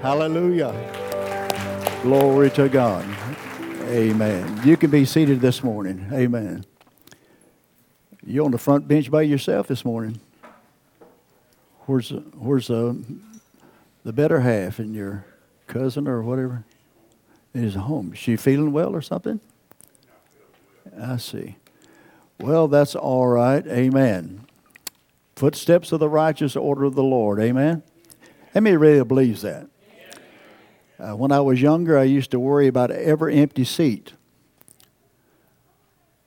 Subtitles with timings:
[0.00, 0.72] Hallelujah.
[2.02, 3.04] Glory to God.
[3.88, 4.60] Amen.
[4.64, 6.08] You can be seated this morning.
[6.12, 6.64] Amen.
[8.24, 10.20] You on the front bench by yourself this morning?
[11.86, 12.94] Where's where's uh,
[14.04, 15.24] the better half and your
[15.66, 16.64] cousin or whatever?
[17.52, 18.12] Is home.
[18.12, 19.40] Is she feeling well or something?
[21.00, 21.56] I see.
[22.38, 23.66] Well, that's all right.
[23.66, 24.46] Amen.
[25.34, 27.40] Footsteps of the righteous order of the Lord.
[27.40, 27.82] Amen.
[28.54, 29.68] How many really believes that?
[30.98, 34.14] Uh, when I was younger, I used to worry about every empty seat.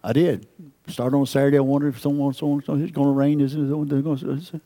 [0.04, 0.48] I did.
[0.88, 3.42] Start on Saturday, I wondered if someone, someone, it's going to rain.
[3.42, 4.62] Is it?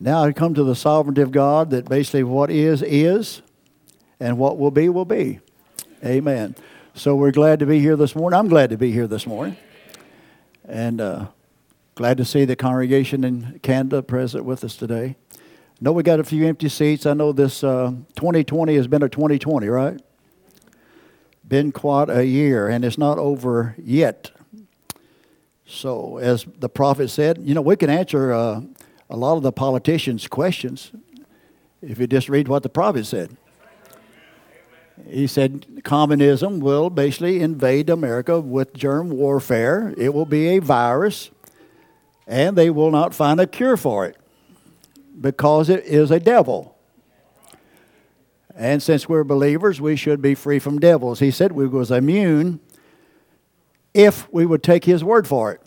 [0.00, 3.42] Now I come to the sovereignty of God that basically what is, is,
[4.18, 5.40] and what will be, will be.
[6.04, 6.56] Amen.
[6.94, 8.38] So we're glad to be here this morning.
[8.38, 9.56] I'm glad to be here this morning.
[10.66, 11.26] And uh,
[11.94, 15.16] glad to see the congregation in Canada present with us today
[15.80, 17.06] know we got a few empty seats.
[17.06, 20.00] I know this uh, 2020 has been a 2020, right?
[21.48, 24.30] Been quite a year, and it's not over yet.
[25.66, 28.60] So, as the prophet said, you know, we can answer uh,
[29.08, 30.92] a lot of the politicians' questions
[31.80, 33.36] if you just read what the prophet said.
[35.08, 39.94] He said communism will basically invade America with germ warfare.
[39.96, 41.30] It will be a virus,
[42.26, 44.19] and they will not find a cure for it
[45.20, 46.76] because it is a devil.
[48.54, 51.20] And since we're believers, we should be free from devils.
[51.20, 52.60] He said we was immune
[53.94, 55.62] if we would take his word for it.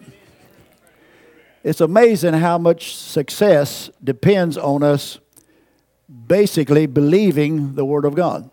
[1.63, 5.19] It's amazing how much success depends on us
[6.27, 8.49] basically believing the word of God.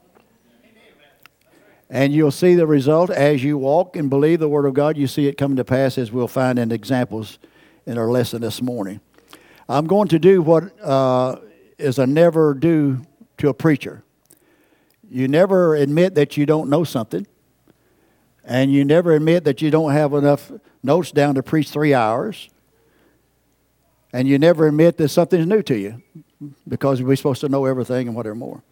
[1.89, 5.09] And you'll see the result as you walk and believe the word of God, you
[5.09, 7.41] see it come to pass as we'll find in examples
[7.85, 9.01] in our lesson this morning.
[9.71, 11.37] I'm going to do what uh,
[11.79, 13.03] is a never do
[13.39, 14.03] to a preacher.
[15.09, 17.25] You never admit that you don't know something,
[18.45, 20.51] and you never admit that you don't have enough
[20.83, 22.51] notes down to preach three hours,
[24.13, 26.03] and you never admit that something's new to you
[26.67, 28.65] because we're supposed to know everything and whatever more.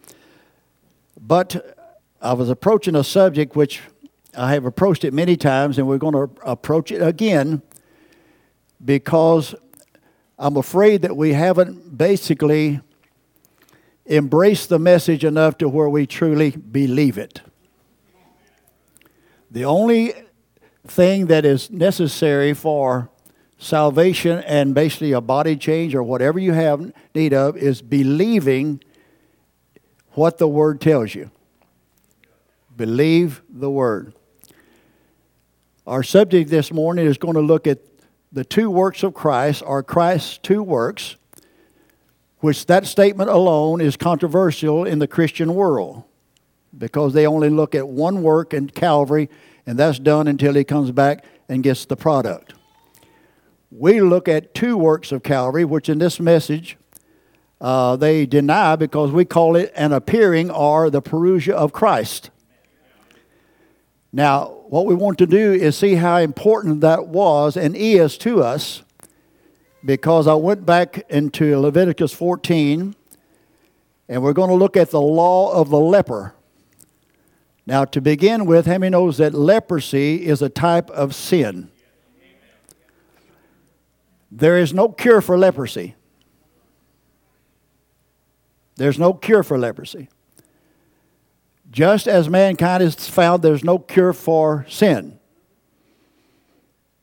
[1.17, 1.77] But
[2.21, 3.81] I was approaching a subject which
[4.35, 7.61] I have approached it many times, and we're going to approach it again
[8.83, 9.55] because
[10.41, 12.79] I'm afraid that we haven't basically
[14.05, 17.41] embraced the message enough to where we truly believe it.
[19.51, 20.13] The only
[20.87, 23.09] thing that is necessary for
[23.57, 28.81] salvation and basically a body change or whatever you have need of is believing
[30.11, 31.31] what the Word tells you.
[32.77, 34.13] Believe the Word.
[35.85, 37.79] Our subject this morning is going to look at
[38.31, 41.15] the two works of Christ are Christ's two works,
[42.39, 46.03] which that statement alone is controversial in the Christian world
[46.77, 49.29] because they only look at one work in Calvary,
[49.65, 52.53] and that's done until he comes back and gets the product.
[53.71, 56.77] We look at two works of Calvary, which in this message
[57.59, 62.29] uh, they deny because we call it an appearing or the parousia of Christ.
[64.11, 68.43] Now, what we want to do is see how important that was and is to
[68.43, 68.83] us
[69.83, 72.95] because I went back into Leviticus 14
[74.07, 76.35] and we're going to look at the law of the leper.
[77.65, 81.71] Now, to begin with, how knows that leprosy is a type of sin?
[84.31, 85.95] There is no cure for leprosy.
[88.75, 90.09] There's no cure for leprosy.
[91.71, 95.19] Just as mankind has found there's no cure for sin.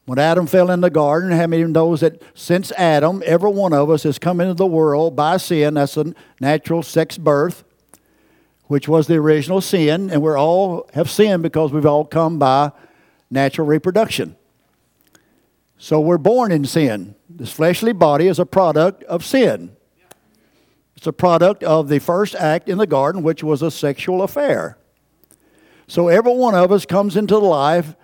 [0.07, 3.91] When Adam fell in the garden, how many knows that since Adam, every one of
[3.91, 5.75] us has come into the world by sin?
[5.75, 7.65] That's a natural sex birth,
[8.65, 12.71] which was the original sin, and we all have sinned because we've all come by
[13.31, 14.37] natural reproduction.
[15.79, 17.17] So we're born in sin.
[17.29, 19.76] This fleshly body is a product of sin.
[20.97, 24.79] It's a product of the first act in the garden, which was a sexual affair.
[25.87, 27.95] So every one of us comes into life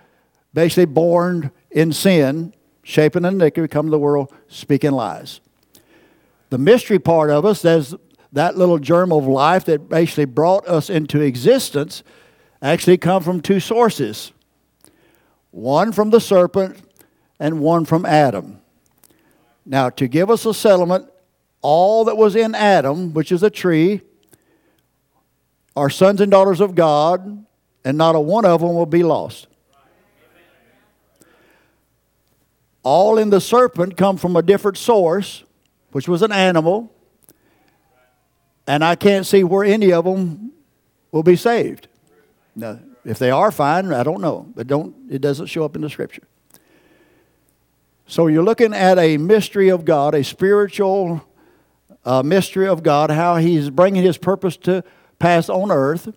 [0.53, 2.53] basically born in sin,
[2.83, 5.41] shaping iniquity, come to the world speaking lies.
[6.49, 7.95] The mystery part of us, there's
[8.31, 12.03] that little germ of life that basically brought us into existence,
[12.61, 14.31] actually come from two sources.
[15.51, 16.77] One from the serpent
[17.39, 18.59] and one from Adam.
[19.65, 21.09] Now, to give us a settlement,
[21.63, 24.01] all that was in Adam, which is a tree,
[25.75, 27.45] are sons and daughters of God,
[27.83, 29.47] and not a one of them will be lost.
[32.83, 35.43] All in the serpent come from a different source,
[35.93, 36.93] which was an animal.
[38.67, 40.51] And I can't see where any of them
[41.11, 41.87] will be saved.
[42.55, 43.91] Now, if they are, fine.
[43.93, 44.95] I don't know, but don't.
[45.09, 46.23] It doesn't show up in the Scripture.
[48.05, 51.25] So you're looking at a mystery of God, a spiritual
[52.05, 54.83] uh, mystery of God, how He's bringing His purpose to
[55.19, 56.13] pass on earth,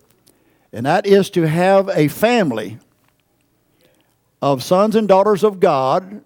[0.73, 2.77] and that is to have a family
[4.41, 6.23] of sons and daughters of God,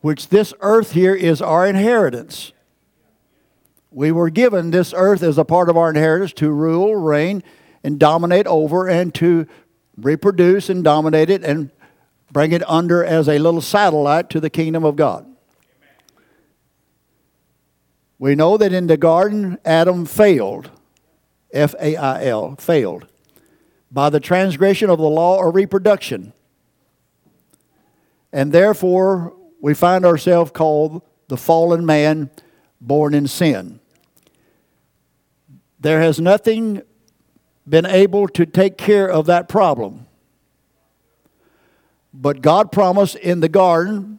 [0.00, 2.52] which this earth here is our inheritance.
[3.90, 7.42] We were given this earth as a part of our inheritance to rule, reign,
[7.82, 9.46] and dominate over, and to
[9.96, 11.70] reproduce and dominate it and
[12.30, 15.27] bring it under as a little satellite to the kingdom of God.
[18.18, 20.70] We know that in the garden, Adam failed.
[21.52, 23.06] F A I L, failed.
[23.90, 26.32] By the transgression of the law of reproduction.
[28.32, 32.30] And therefore, we find ourselves called the fallen man
[32.80, 33.80] born in sin.
[35.80, 36.82] There has nothing
[37.68, 40.06] been able to take care of that problem.
[42.12, 44.18] But God promised in the garden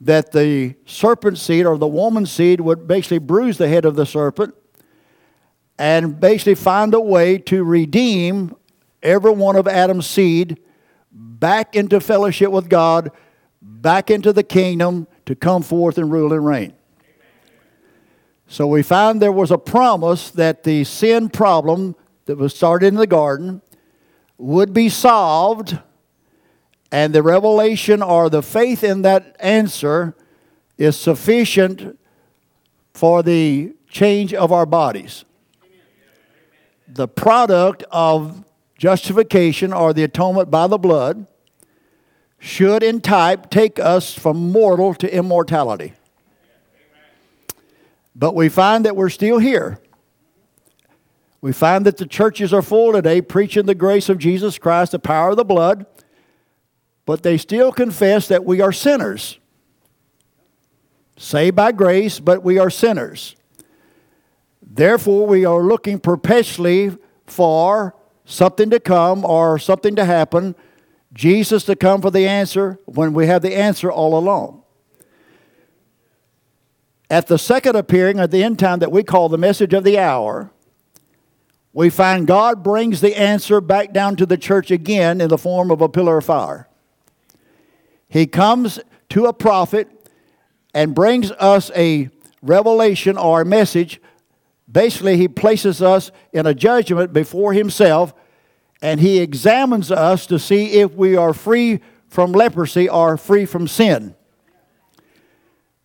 [0.00, 4.06] that the serpent seed or the woman seed would basically bruise the head of the
[4.06, 4.54] serpent
[5.78, 8.54] and basically find a way to redeem
[9.02, 10.58] every one of Adam's seed
[11.10, 13.10] back into fellowship with God,
[13.60, 16.74] back into the kingdom to come forth and rule and reign.
[18.48, 21.96] So we find there was a promise that the sin problem
[22.26, 23.60] that was started in the garden
[24.38, 25.78] would be solved
[26.96, 30.16] and the revelation or the faith in that answer
[30.78, 31.98] is sufficient
[32.94, 35.26] for the change of our bodies.
[36.88, 38.46] The product of
[38.78, 41.26] justification or the atonement by the blood
[42.38, 45.92] should, in type, take us from mortal to immortality.
[48.14, 49.78] But we find that we're still here.
[51.42, 54.98] We find that the churches are full today preaching the grace of Jesus Christ, the
[54.98, 55.84] power of the blood
[57.06, 59.38] but they still confess that we are sinners.
[61.16, 63.36] Saved by grace, but we are sinners.
[64.60, 70.54] Therefore, we are looking perpetually for something to come or something to happen,
[71.14, 74.64] Jesus to come for the answer when we have the answer all along.
[77.08, 79.98] At the second appearing at the end time that we call the message of the
[79.98, 80.50] hour,
[81.72, 85.70] we find God brings the answer back down to the church again in the form
[85.70, 86.68] of a pillar of fire.
[88.08, 88.78] He comes
[89.10, 89.88] to a prophet
[90.74, 92.10] and brings us a
[92.42, 94.00] revelation or a message.
[94.70, 98.14] Basically, he places us in a judgment before himself
[98.82, 103.66] and he examines us to see if we are free from leprosy or free from
[103.66, 104.14] sin.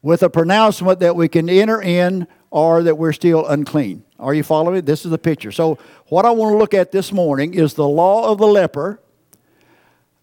[0.02, 4.04] With a pronouncement that we can enter in or that we're still unclean.
[4.20, 4.84] Are you following?
[4.84, 5.52] This is the picture.
[5.52, 5.78] So,
[6.08, 9.02] what I want to look at this morning is the law of the leper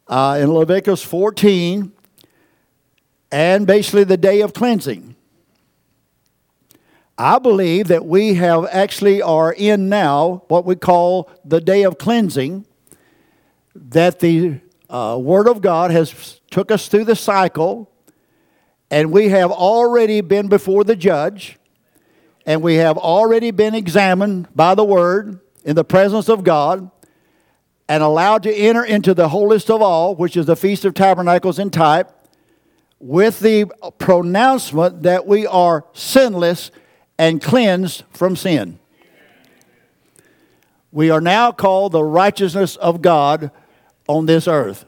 [0.09, 1.93] uh, in Leviticus 14
[3.31, 5.15] and basically the day of cleansing.
[7.19, 11.99] I believe that we have actually are in now what we call the day of
[11.99, 12.65] cleansing,
[13.75, 17.91] that the uh, Word of God has took us through the cycle,
[18.91, 21.59] and we have already been before the judge,
[22.47, 26.89] and we have already been examined by the Word in the presence of God
[27.89, 31.59] and allowed to enter into the holiest of all, which is the Feast of Tabernacles
[31.59, 32.11] in type,
[33.01, 33.67] with the
[33.99, 36.71] pronouncement that we are sinless
[37.19, 38.79] and cleansed from sin.
[40.93, 43.51] We are now called the righteousness of God
[44.09, 44.85] on this earth.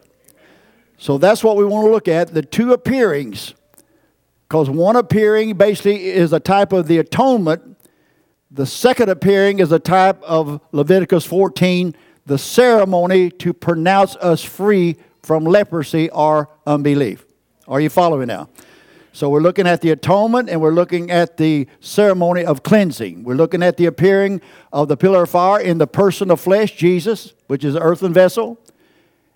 [0.99, 3.54] So that's what we want to look at the two appearings.
[4.49, 7.78] Because one appearing basically is a type of the atonement,
[8.50, 11.95] the second appearing is a type of Leviticus 14
[12.31, 17.27] the ceremony to pronounce us free from leprosy or unbelief.
[17.67, 18.49] Are you following now?
[19.13, 23.25] So we're looking at the atonement and we're looking at the ceremony of cleansing.
[23.25, 24.41] We're looking at the appearing
[24.73, 28.13] of the pillar of fire in the person of flesh, Jesus, which is an earthen
[28.13, 28.61] vessel.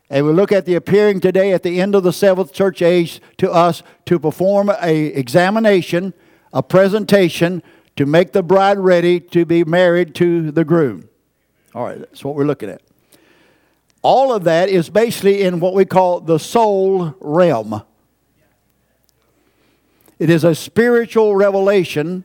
[0.08, 3.20] And we look at the appearing today at the end of the seventh church age
[3.38, 6.14] to us to perform a examination,
[6.52, 7.60] a presentation
[7.96, 11.08] to make the bride ready to be married to the groom.
[11.74, 12.83] All right, that's what we're looking at.
[14.04, 17.82] All of that is basically in what we call the soul realm.
[20.18, 22.24] It is a spiritual revelation,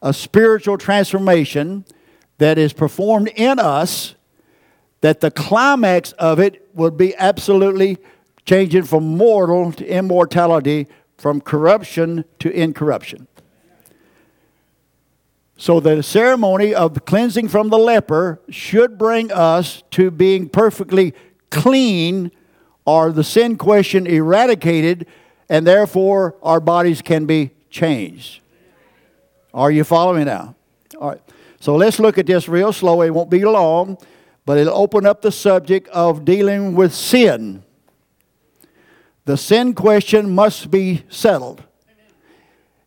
[0.00, 1.84] a spiritual transformation
[2.38, 4.14] that is performed in us,
[5.00, 7.98] that the climax of it would be absolutely
[8.44, 10.86] changing from mortal to immortality,
[11.18, 13.26] from corruption to incorruption.
[15.56, 21.14] So the ceremony of cleansing from the leper should bring us to being perfectly
[21.50, 22.30] clean
[22.84, 25.06] or the sin question eradicated,
[25.48, 28.40] and therefore our bodies can be changed.
[29.54, 30.54] Are you following now?
[31.00, 31.22] All right.
[31.58, 33.00] So let's look at this real slow.
[33.02, 33.96] It won't be long,
[34.44, 37.64] but it'll open up the subject of dealing with sin.
[39.24, 41.64] The sin question must be settled.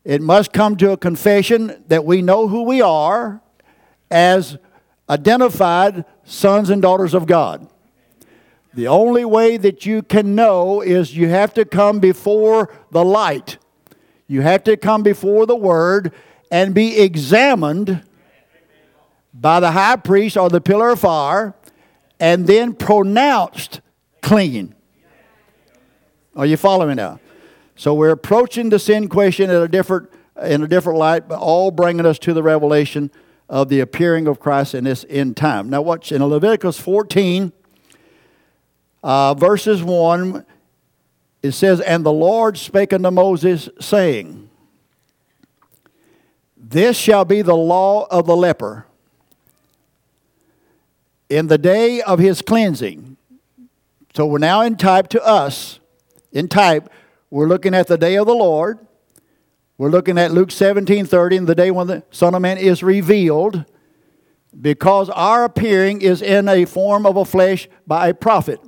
[0.04, 3.42] It must come to a confession that we know who we are
[4.10, 4.58] as
[5.10, 7.68] identified sons and daughters of God.
[8.74, 13.58] The only way that you can know is you have to come before the light.
[14.28, 16.14] You have to come before the Word
[16.52, 18.04] and be examined
[19.34, 21.56] by the high priest or the pillar of fire
[22.20, 23.82] and then pronounced
[24.22, 24.76] clean.
[26.36, 27.20] Are you following now?
[27.80, 30.10] So we're approaching the sin question at a different,
[30.44, 33.10] in a different light, but all bringing us to the revelation
[33.48, 35.70] of the appearing of Christ in this end time.
[35.70, 37.54] Now, watch in Leviticus 14,
[39.02, 40.46] uh, verses 1,
[41.42, 44.50] it says, And the Lord spake unto Moses, saying,
[46.58, 48.88] This shall be the law of the leper
[51.30, 53.16] in the day of his cleansing.
[54.14, 55.80] So we're now in type to us.
[56.34, 56.90] In type,
[57.30, 58.80] we're looking at the day of the Lord.
[59.78, 62.84] We're looking at Luke 17 30, and the day when the Son of Man is
[62.84, 63.66] revealed,
[64.60, 68.60] because our appearing is in a form of a flesh by a prophet.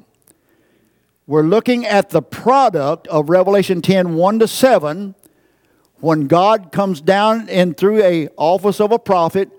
[1.27, 5.15] We're looking at the product of Revelation 10 1 to 7,
[5.99, 9.49] when God comes down and through a office of a prophet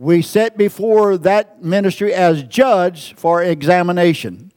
[0.00, 4.50] we set before that ministry as judge for examination.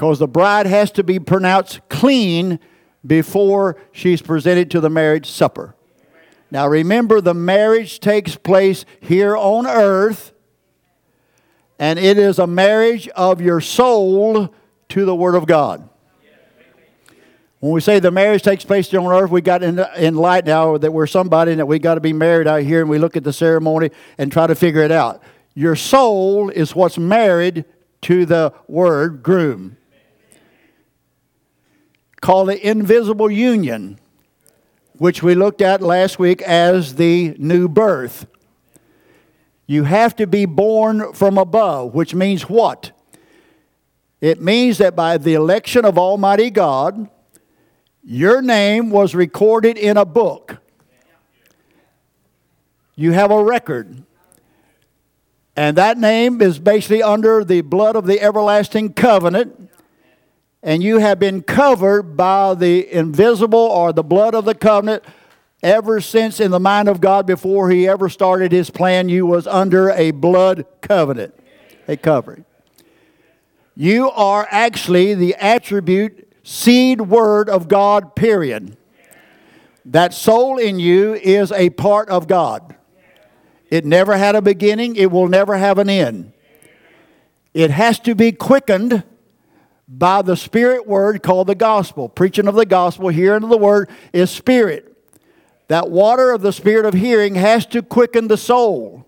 [0.00, 2.58] Because the bride has to be pronounced clean
[3.06, 5.74] before she's presented to the marriage supper.
[6.50, 10.32] Now remember, the marriage takes place here on earth,
[11.78, 14.54] and it is a marriage of your soul
[14.88, 15.86] to the Word of God.
[17.58, 20.46] When we say the marriage takes place here on earth, we got in, in light
[20.46, 22.98] now that we're somebody and that we got to be married out here, and we
[22.98, 25.22] look at the ceremony and try to figure it out.
[25.52, 27.66] Your soul is what's married
[28.00, 29.76] to the word groom.
[32.20, 33.98] Called the invisible union,
[34.98, 38.26] which we looked at last week as the new birth.
[39.66, 42.92] You have to be born from above, which means what?
[44.20, 47.08] It means that by the election of Almighty God,
[48.02, 50.58] your name was recorded in a book.
[52.96, 54.02] You have a record.
[55.56, 59.59] And that name is basically under the blood of the everlasting covenant.
[60.62, 65.04] And you have been covered by the invisible or the blood of the covenant
[65.62, 69.08] ever since in the mind of God before he ever started his plan.
[69.08, 71.34] You was under a blood covenant,
[71.88, 72.44] a covering.
[73.74, 78.76] You are actually the attribute seed word of God, period.
[79.84, 82.76] That soul in you is a part of God.
[83.70, 86.32] It never had a beginning, it will never have an end.
[87.54, 89.04] It has to be quickened
[89.90, 92.08] by the spirit word called the gospel.
[92.08, 94.96] Preaching of the gospel, hearing of the word is spirit.
[95.66, 99.06] That water of the spirit of hearing has to quicken the soul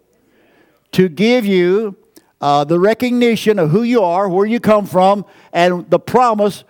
[0.91, 1.97] to give you
[2.41, 6.65] uh, the recognition of who you are, where you come from, and the promise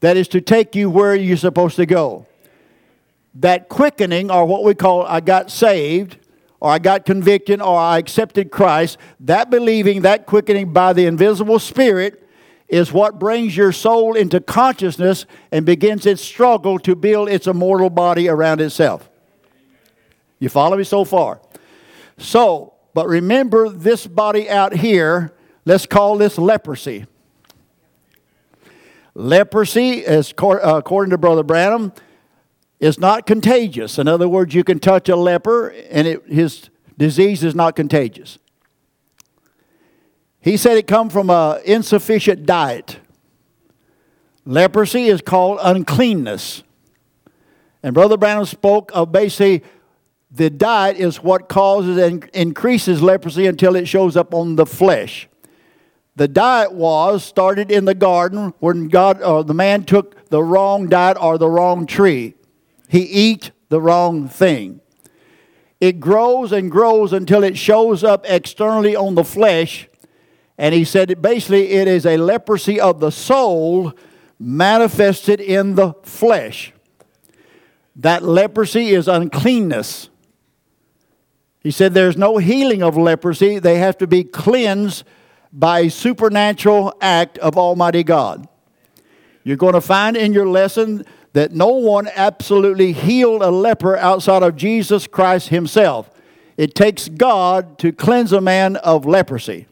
[0.00, 2.26] that is to take you where you're supposed to go.
[3.34, 6.18] That quickening, or what we call I got saved,
[6.60, 11.58] or I got convicted, or I accepted Christ, that believing, that quickening by the invisible
[11.58, 12.27] Spirit
[12.68, 17.90] is what brings your soul into consciousness and begins its struggle to build its immortal
[17.90, 19.08] body around itself.
[20.38, 21.40] You follow me so far?
[22.18, 25.32] So, but remember this body out here,
[25.64, 27.06] let's call this leprosy.
[29.14, 31.92] Leprosy, as uh, according to Brother Branham,
[32.78, 33.98] is not contagious.
[33.98, 38.38] In other words, you can touch a leper and it, his disease is not contagious.
[40.40, 43.00] He said it come from an insufficient diet.
[44.44, 46.62] Leprosy is called uncleanness.
[47.82, 49.62] And Brother Branham spoke of basically
[50.30, 55.28] the diet is what causes and increases leprosy until it shows up on the flesh
[56.18, 60.42] the diet was started in the garden when God or uh, the man took the
[60.42, 62.34] wrong diet or the wrong tree.
[62.88, 64.80] He eat the wrong thing.
[65.80, 69.87] It grows and grows until it shows up externally on the flesh.
[70.58, 73.94] And he said basically it is a leprosy of the soul
[74.38, 76.72] manifested in the flesh.
[77.94, 80.10] That leprosy is uncleanness.
[81.60, 85.04] He said there's no healing of leprosy, they have to be cleansed
[85.52, 88.48] by a supernatural act of Almighty God.
[89.44, 94.42] You're going to find in your lesson that no one absolutely healed a leper outside
[94.42, 96.10] of Jesus Christ Himself.
[96.56, 99.67] It takes God to cleanse a man of leprosy.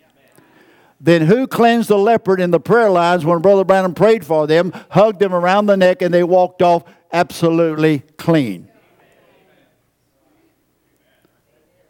[1.00, 4.72] Then who cleansed the leopard in the prayer lines when Brother Branham prayed for them,
[4.90, 8.70] hugged them around the neck, and they walked off absolutely clean?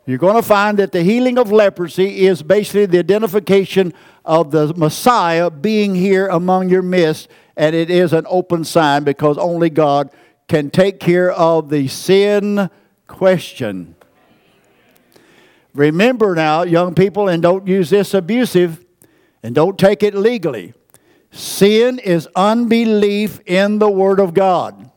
[0.06, 3.92] You're going to find that the healing of leprosy is basically the identification
[4.24, 9.36] of the Messiah being here among your midst, and it is an open sign because
[9.36, 10.10] only God
[10.46, 12.70] can take care of the sin
[13.08, 13.96] question.
[15.74, 18.85] Remember now, young people, and don't use this abusive
[19.42, 20.74] and don't take it legally.
[21.30, 24.90] Sin is unbelief in the Word of God.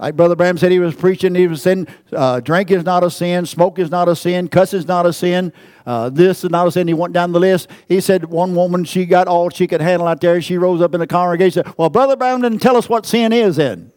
[0.00, 3.10] Like Brother Branham said, he was preaching, he was saying, uh, drink is not a
[3.10, 5.52] sin, smoke is not a sin, cuss is not a sin,
[5.86, 6.86] uh, this is not a sin.
[6.86, 7.68] He went down the list.
[7.88, 10.40] He said one woman, she got all she could handle out there.
[10.40, 13.56] She rose up in the congregation Well, Brother Branham didn't tell us what sin is
[13.56, 13.92] then.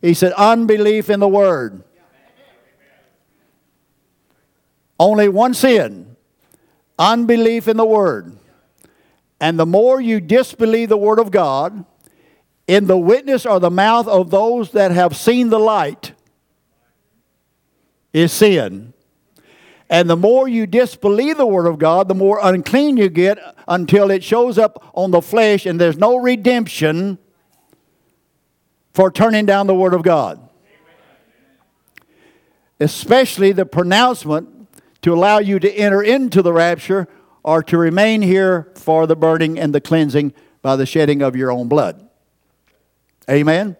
[0.00, 1.84] He said, unbelief in the Word.
[4.98, 6.07] Only one sin
[6.98, 8.36] unbelief in the Word.
[9.40, 11.84] And the more you disbelieve the Word of God,
[12.66, 16.12] in the witness or the mouth of those that have seen the light
[18.12, 18.92] is sin.
[19.90, 24.10] And the more you disbelieve the Word of God, the more unclean you get until
[24.10, 27.18] it shows up on the flesh and there's no redemption
[28.92, 30.46] for turning down the Word of God.
[32.80, 34.57] Especially the pronouncement
[35.02, 37.06] to allow you to enter into the rapture
[37.42, 41.50] or to remain here for the burning and the cleansing by the shedding of your
[41.50, 42.08] own blood.
[43.30, 43.76] Amen?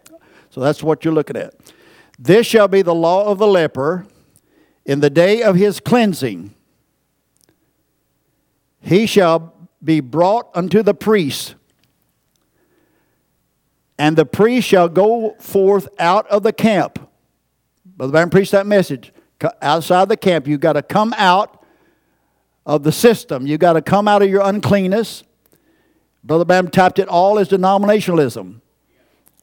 [0.50, 1.54] So that's what you're looking at.
[2.18, 4.06] This shall be the law of the leper
[4.84, 6.54] in the day of his cleansing.
[8.80, 11.54] He shall be brought unto the priest,
[13.98, 16.98] and the priest shall go forth out of the camp.
[17.84, 19.12] Brother Branham preached that message.
[19.62, 21.64] Outside the camp, you've got to come out
[22.66, 23.46] of the system.
[23.46, 25.22] You've got to come out of your uncleanness.
[26.24, 28.60] Brother Branham typed it all as denominationalism.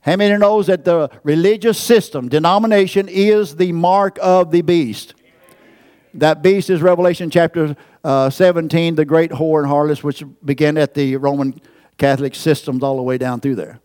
[0.01, 5.15] How many knows that the religious system, denomination, is the mark of the beast?
[6.13, 10.93] That beast is Revelation chapter uh, 17, the great whore and harlot, which began at
[10.93, 11.59] the Roman
[11.97, 13.79] Catholic systems all the way down through there.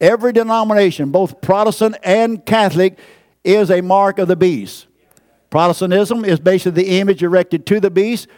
[0.00, 2.98] Every denomination, both Protestant and Catholic,
[3.42, 4.86] is a mark of the beast.
[5.50, 8.28] Protestantism is basically the image erected to the beast.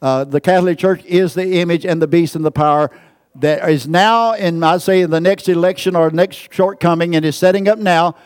[0.00, 2.90] Uh, the Catholic Church is the image and the beast and the power
[3.36, 7.36] that is now in, I'd say, in the next election or next shortcoming and is
[7.36, 8.16] setting up now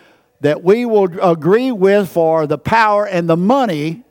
[0.41, 4.03] that we will agree with for the power and the money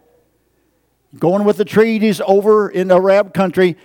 [1.20, 3.78] going with the treaties over in the Arab country.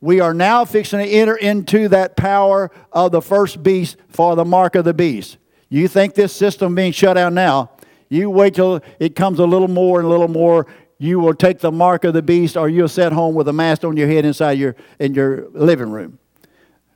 [0.00, 4.44] We are now fixing to enter into that power of the first beast for the
[4.44, 5.38] mark of the beast.
[5.68, 7.70] You think this system being shut down now,
[8.08, 10.66] you wait till it comes a little more and a little more.
[10.98, 13.84] You will take the mark of the beast, or you'll sit home with a mask
[13.84, 16.18] on your head inside your in your living room.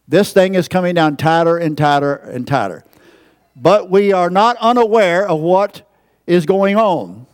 [0.08, 2.84] This thing is coming down tighter and tighter and tighter.
[3.54, 5.82] But we are not unaware of what
[6.26, 7.26] is going on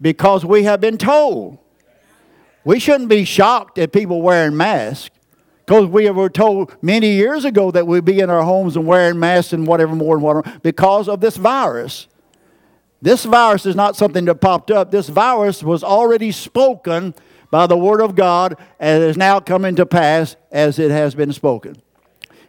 [0.00, 1.58] because we have been told.
[2.64, 5.10] We shouldn't be shocked at people wearing masks
[5.64, 9.18] because we were told many years ago that we'd be in our homes and wearing
[9.18, 12.08] masks and whatever more and whatever because of this virus.
[13.02, 14.92] This virus is not something that popped up.
[14.92, 17.14] This virus was already spoken
[17.50, 21.32] by the Word of God and is now coming to pass as it has been
[21.32, 21.82] spoken.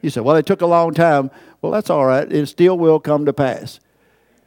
[0.03, 1.31] You say, well, it took a long time.
[1.61, 2.31] Well, that's all right.
[2.31, 3.79] It still will come to pass.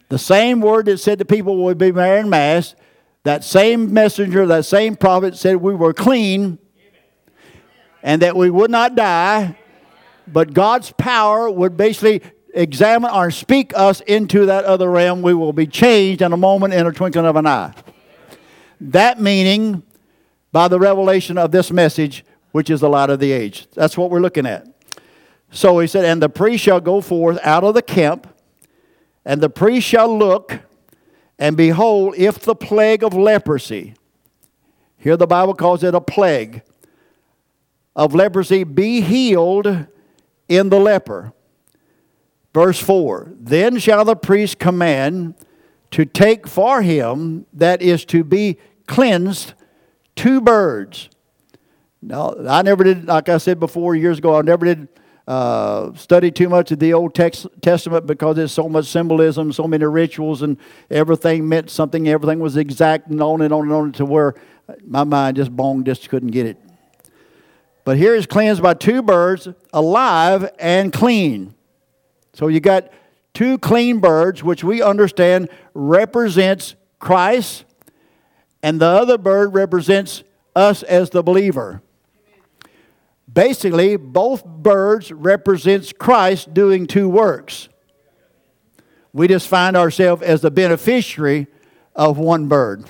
[0.09, 2.77] The same word that said the people would be wearing masks,
[3.25, 6.59] that same messenger, that same prophet said we were clean
[8.05, 9.59] and that we would not die,
[10.29, 12.23] but God's power would basically
[12.57, 15.23] examine or speak us into that other realm.
[15.23, 17.73] We will be changed in a moment, in a twinkling of an eye.
[18.81, 19.83] That meaning,
[20.51, 23.69] by the revelation of this message, which is the light of the age.
[23.75, 24.67] That's what we're looking at.
[25.51, 28.27] So he said, And the priest shall go forth out of the camp,
[29.25, 30.61] and the priest shall look,
[31.39, 33.95] and behold, if the plague of leprosy,
[34.97, 36.63] here the Bible calls it a plague,
[37.95, 39.87] of leprosy be healed
[40.49, 41.33] in the leper.
[42.57, 45.35] Verse 4 Then shall the priest command
[45.91, 49.53] to take for him that is to be cleansed
[50.15, 51.11] two birds.
[52.01, 54.89] Now, I never did, like I said before years ago, I never did
[55.29, 59.69] uh, study too much of the Old text, Testament because there's so much symbolism, so
[59.69, 60.57] many rituals, and
[60.91, 62.09] everything meant something.
[62.09, 64.35] Everything was exact, and on and on and on to where
[64.83, 66.57] my mind just bong just couldn't get it.
[67.85, 71.53] But here is cleansed by two birds, alive and clean.
[72.37, 72.91] So you got
[73.33, 77.65] two clean birds, which we understand represents Christ,
[78.63, 80.23] and the other bird represents
[80.55, 81.81] us as the believer.
[83.33, 87.71] Basically, both birds represents Christ doing two works.
[89.15, 91.47] We just find ourselves as the beneficiary
[91.95, 92.85] of one bird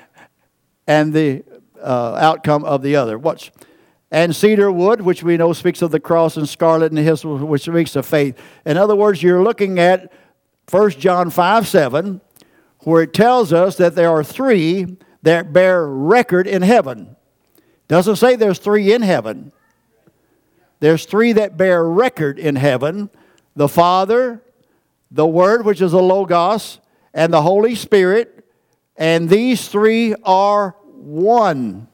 [0.86, 1.42] and the
[1.82, 3.16] uh, outcome of the other.
[3.16, 3.50] Watch.
[4.10, 7.62] And cedar wood, which we know speaks of the cross, and scarlet and hyssop, which
[7.62, 8.40] speaks of faith.
[8.64, 10.10] In other words, you're looking at
[10.70, 12.20] 1 John 5 7,
[12.80, 17.16] where it tells us that there are three that bear record in heaven.
[17.86, 19.52] Doesn't say there's three in heaven.
[20.80, 23.10] There's three that bear record in heaven
[23.56, 24.40] the Father,
[25.10, 26.78] the Word, which is a Logos,
[27.12, 28.46] and the Holy Spirit.
[28.96, 31.88] And these three are one.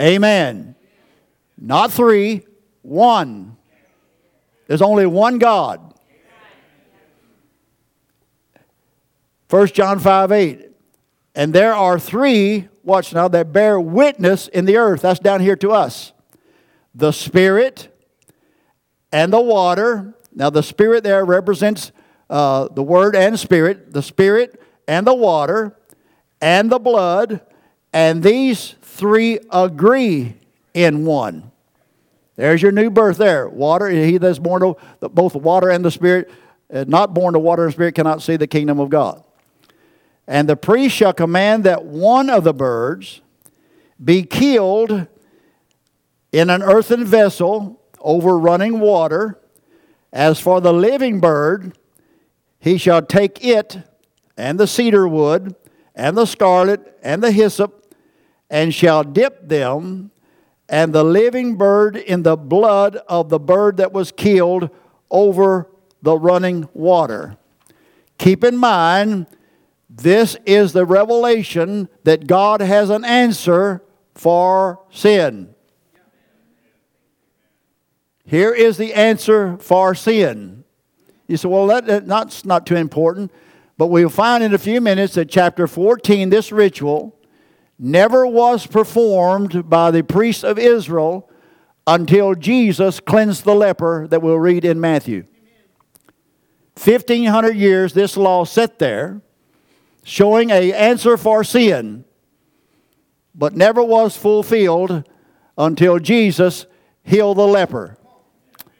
[0.00, 0.74] Amen.
[1.58, 2.46] Not three,
[2.82, 3.56] one.
[4.66, 5.94] There's only one God.
[9.50, 10.70] 1 John 5 8.
[11.34, 15.02] And there are three, watch now, that bear witness in the earth.
[15.02, 16.12] That's down here to us
[16.94, 17.88] the Spirit
[19.12, 20.14] and the water.
[20.32, 21.92] Now, the Spirit there represents
[22.28, 25.76] uh, the Word and Spirit, the Spirit and the water
[26.40, 27.40] and the blood,
[27.92, 30.36] and these three agree
[30.74, 31.50] in one.
[32.36, 33.48] There's your new birth there.
[33.48, 36.30] Water, he that's born of both water and the Spirit,
[36.72, 39.24] uh, not born of water and Spirit, cannot see the kingdom of God.
[40.26, 43.20] And the priest shall command that one of the birds
[44.02, 45.08] be killed
[46.30, 49.38] in an earthen vessel over running water.
[50.12, 51.76] As for the living bird,
[52.58, 53.78] he shall take it
[54.36, 55.54] and the cedar wood
[55.94, 57.79] and the scarlet and the hyssop
[58.50, 60.10] and shall dip them
[60.68, 64.70] and the living bird in the blood of the bird that was killed
[65.10, 65.68] over
[66.02, 67.36] the running water.
[68.18, 69.26] Keep in mind,
[69.88, 73.82] this is the revelation that God has an answer
[74.14, 75.54] for sin.
[78.24, 80.62] Here is the answer for sin.
[81.26, 83.32] You say, well, that, that's not too important.
[83.76, 87.16] But we'll find in a few minutes that chapter 14, this ritual,
[87.80, 91.28] never was performed by the priests of Israel
[91.86, 95.24] until Jesus cleansed the leper that we'll read in Matthew.
[96.76, 99.22] 1500 years this law sat there
[100.04, 102.04] showing a answer for sin
[103.34, 105.04] but never was fulfilled
[105.56, 106.66] until Jesus
[107.02, 107.96] healed the leper.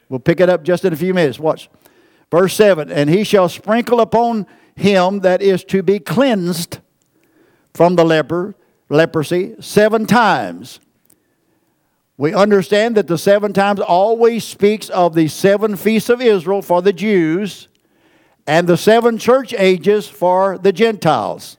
[0.09, 1.39] We'll pick it up just in a few minutes.
[1.39, 1.71] Watch.
[2.31, 6.81] Verse 7 And he shall sprinkle upon him that is to be cleansed
[7.75, 8.55] from the leper,
[8.91, 10.81] leprosy seven times.
[12.19, 16.83] We understand that the seven times always speaks of the seven feasts of Israel for
[16.83, 17.69] the Jews
[18.47, 21.57] and the seven church ages for the Gentiles.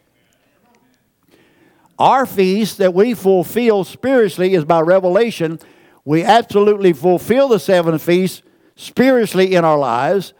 [1.98, 5.60] Our feast that we fulfill spiritually is by revelation
[6.04, 8.42] we absolutely fulfill the seven feasts
[8.76, 10.34] spiritually in our lives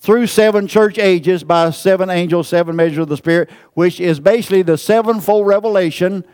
[0.00, 4.62] through seven church ages by seven angels, seven measures of the Spirit, which is basically
[4.62, 6.24] the sevenfold revelation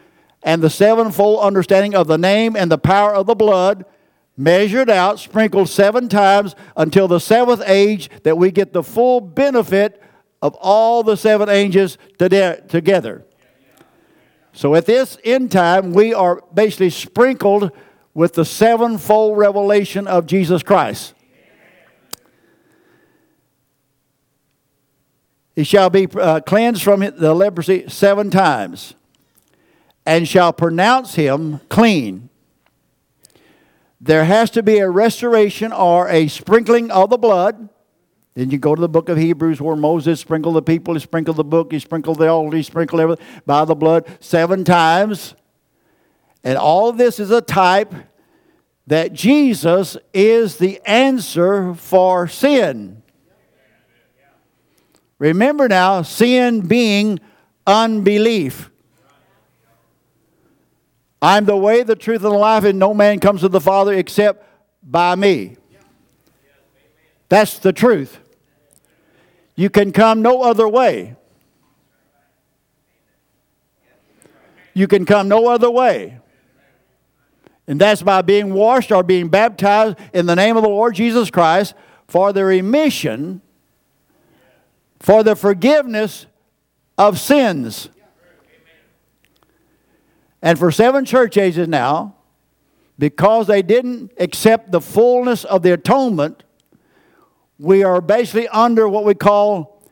[0.43, 3.85] and the sevenfold understanding of the name and the power of the blood,
[4.37, 10.01] measured out, sprinkled seven times until the seventh age, that we get the full benefit
[10.41, 13.25] of all the seven angels together.
[14.53, 17.73] So at this end time, we are basically sprinkled
[18.15, 21.15] with the sevenfold revelation of Jesus Christ.
[25.57, 28.95] He shall be uh, cleansed from the leprosy seven times
[30.05, 32.29] and shall pronounce him clean.
[33.99, 37.71] There has to be a restoration or a sprinkling of the blood.
[38.35, 41.39] Then you go to the book of Hebrews where Moses sprinkled the people, he sprinkled
[41.39, 45.35] the book, he sprinkled the altar, he sprinkled everything by the blood seven times.
[46.45, 47.95] And all this is a type
[48.87, 53.03] that Jesus is the answer for sin.
[55.19, 57.21] Remember now, sin being
[57.67, 58.71] unbelief.
[61.23, 63.95] I'm the way, the truth, and the life, and no man comes to the Father
[63.95, 64.45] except
[64.83, 65.57] by me.
[67.29, 68.19] That's the truth.
[69.57, 71.17] You can come no other way.
[74.75, 76.19] You can come no other way.
[77.67, 81.31] And that's by being washed or being baptized in the name of the Lord Jesus
[81.31, 81.75] Christ
[82.07, 83.41] for the remission,
[84.99, 86.27] for the forgiveness
[86.99, 87.89] of sins.
[90.43, 92.15] And for seven church ages now,
[92.99, 96.45] because they didn't accept the fullness of the atonement,
[97.59, 99.83] we are basically under what we call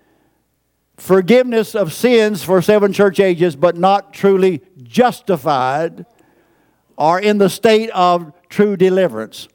[0.97, 6.07] forgiveness of sins for seven church ages, but not truly justified
[6.97, 9.49] or in the state of true deliverance.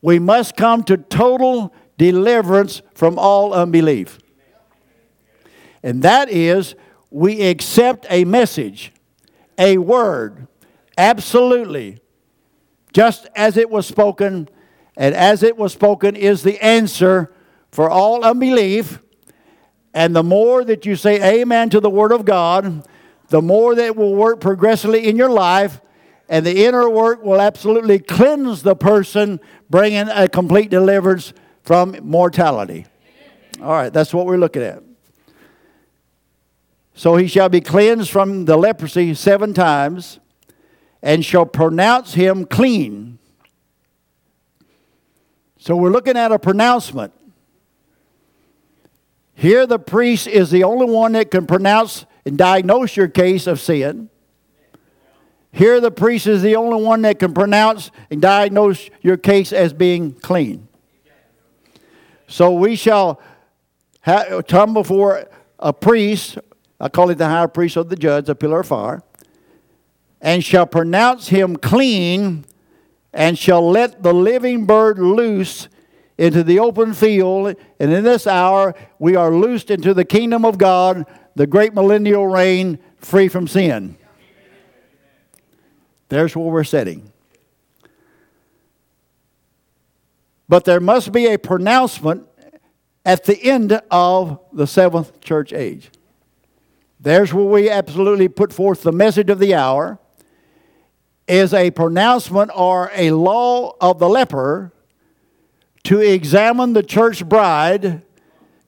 [0.00, 4.18] We must come to total deliverance from all unbelief.
[5.82, 6.74] And that is,
[7.10, 8.92] we accept a message,
[9.58, 10.48] a word,
[10.96, 11.98] absolutely,
[12.92, 14.48] just as it was spoken,
[14.96, 17.32] and as it was spoken is the answer
[17.70, 19.00] for all unbelief.
[19.92, 22.86] And the more that you say amen to the Word of God,
[23.28, 25.80] the more that will work progressively in your life,
[26.28, 31.32] and the inner work will absolutely cleanse the person, bringing a complete deliverance
[31.64, 32.86] from mortality.
[33.60, 34.82] All right, that's what we're looking at.
[36.94, 40.20] So he shall be cleansed from the leprosy seven times
[41.02, 43.18] and shall pronounce him clean.
[45.58, 47.12] So we're looking at a pronouncement.
[49.34, 53.60] Here, the priest is the only one that can pronounce and diagnose your case of
[53.60, 54.08] sin.
[55.50, 59.72] Here, the priest is the only one that can pronounce and diagnose your case as
[59.72, 60.63] being clean.
[62.26, 63.20] So we shall
[64.04, 66.38] come before a priest
[66.84, 69.02] I call it the high priest of the judge, a pillar of fire,
[70.20, 72.44] and shall pronounce him clean,
[73.12, 75.68] and shall let the living bird loose
[76.18, 77.56] into the open field.
[77.80, 81.06] And in this hour, we are loosed into the kingdom of God,
[81.36, 83.96] the great millennial reign, free from sin.
[86.10, 87.13] There's where we're sitting.
[90.48, 92.26] But there must be a pronouncement
[93.04, 95.90] at the end of the seventh church age.
[97.00, 99.98] There's where we absolutely put forth the message of the hour
[101.26, 104.72] is a pronouncement or a law of the leper
[105.84, 108.02] to examine the church bride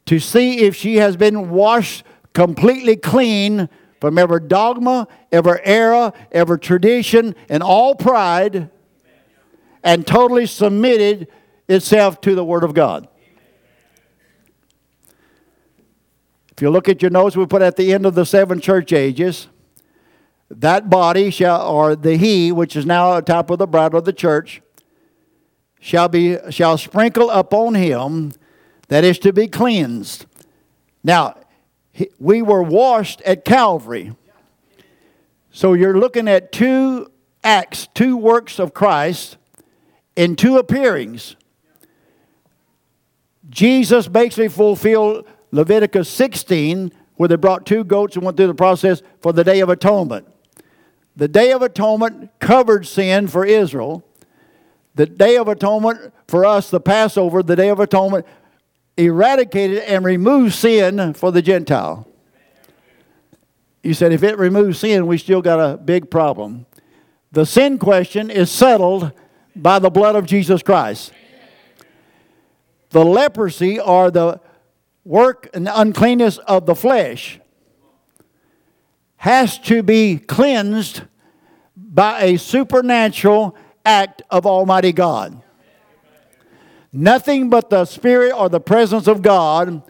[0.06, 3.68] to see if she has been washed completely clean
[4.00, 8.70] from every dogma, every error, every tradition, and all pride,
[9.82, 11.28] and totally submitted
[11.68, 13.09] itself to the Word of God.
[16.52, 18.92] If you look at your notes, we put at the end of the seven church
[18.92, 19.48] ages,
[20.48, 24.05] that body shall, or the he, which is now on top of the bride of
[24.05, 24.62] the church,
[25.81, 28.33] shall be shall sprinkle upon him
[28.88, 30.26] that is to be cleansed.
[31.05, 31.37] Now,
[32.18, 34.14] we were washed at Calvary.
[35.50, 37.11] So you're looking at two
[37.42, 39.37] acts, two works of Christ
[40.14, 41.37] in two appearings.
[43.57, 49.01] Jesus basically fulfilled Leviticus 16, where they brought two goats and went through the process
[49.23, 50.29] for the Day of Atonement.
[51.16, 54.05] The Day of Atonement covered sin for Israel.
[54.95, 58.27] The Day of Atonement for us, the Passover, the Day of Atonement,
[58.99, 62.07] eradicated and removed sin for the Gentile.
[63.83, 66.66] You said if it removes sin, we still got a big problem.
[67.33, 69.12] The sin question is settled
[69.55, 71.14] by the blood of Jesus Christ.
[72.90, 74.40] The leprosy or the
[75.05, 77.40] work and uncleanness of the flesh
[79.16, 81.03] has to be cleansed
[81.77, 85.42] by a supernatural act of Almighty God.
[86.92, 89.83] Nothing but the Spirit or the presence of God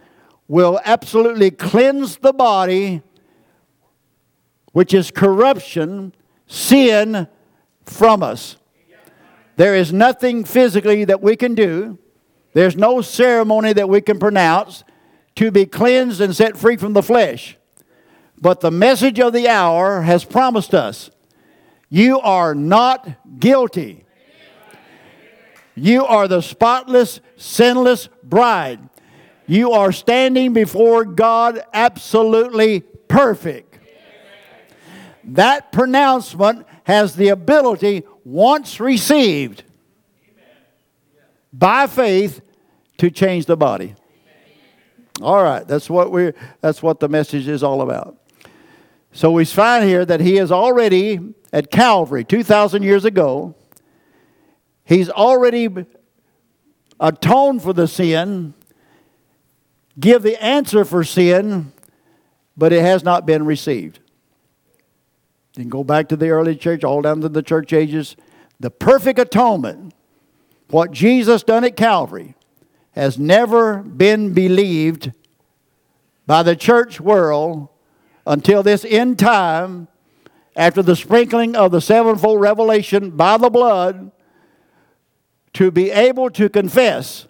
[0.48, 3.02] will absolutely cleanse the body,
[4.72, 6.14] which is corruption,
[6.46, 7.28] sin,
[7.84, 8.56] from us.
[9.56, 11.98] There is nothing physically that we can do.
[12.56, 14.82] There's no ceremony that we can pronounce
[15.34, 17.58] to be cleansed and set free from the flesh.
[18.40, 21.10] But the message of the hour has promised us
[21.90, 24.06] you are not guilty.
[25.74, 28.88] You are the spotless, sinless bride.
[29.46, 33.78] You are standing before God absolutely perfect.
[35.24, 39.62] That pronouncement has the ability, once received
[41.52, 42.40] by faith,
[42.98, 43.94] to change the body.
[45.22, 48.18] All right, that's what we that's what the message is all about.
[49.12, 53.54] So we find here that he is already at Calvary 2000 years ago.
[54.84, 55.68] He's already
[57.00, 58.52] atoned for the sin,
[59.98, 61.72] give the answer for sin,
[62.56, 64.00] but it has not been received.
[65.56, 68.16] You can go back to the early church, all down to the church ages.
[68.60, 69.92] the perfect atonement,
[70.68, 72.35] what Jesus done at Calvary,
[72.96, 75.12] has never been believed
[76.26, 77.68] by the church world
[78.26, 79.86] until this end time,
[80.56, 84.10] after the sprinkling of the sevenfold revelation by the blood,
[85.52, 87.26] to be able to confess,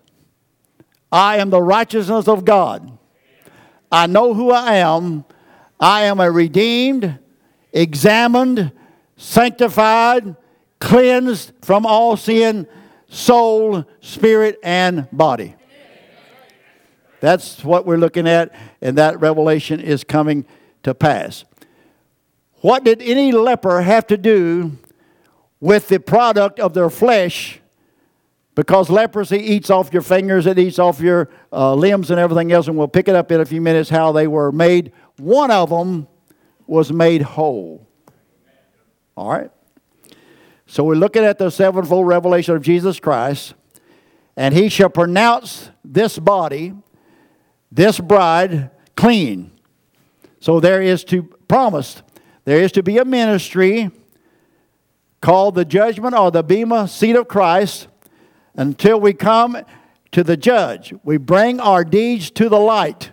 [1.10, 2.96] I am the righteousness of God.
[3.90, 5.24] I know who I am.
[5.78, 7.18] I am a redeemed,
[7.72, 8.72] examined,
[9.16, 10.36] sanctified,
[10.78, 12.66] cleansed from all sin,
[13.08, 15.55] soul, spirit, and body.
[17.20, 20.44] That's what we're looking at, and that revelation is coming
[20.82, 21.44] to pass.
[22.60, 24.78] What did any leper have to do
[25.60, 27.60] with the product of their flesh?
[28.54, 32.68] Because leprosy eats off your fingers, it eats off your uh, limbs and everything else,
[32.68, 34.92] and we'll pick it up in a few minutes how they were made.
[35.18, 36.08] One of them
[36.66, 37.86] was made whole.
[39.16, 39.50] All right?
[40.66, 43.54] So we're looking at the sevenfold revelation of Jesus Christ,
[44.36, 46.74] and he shall pronounce this body,
[47.70, 49.50] this bride, clean.
[50.40, 52.02] So there is to promised,
[52.44, 53.90] there is to be a ministry
[55.20, 57.88] called the judgment or the Bema seat of Christ
[58.54, 59.58] until we come
[60.12, 60.94] to the judge.
[61.04, 63.10] We bring our deeds to the light.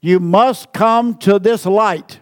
[0.00, 2.20] You must come to this light.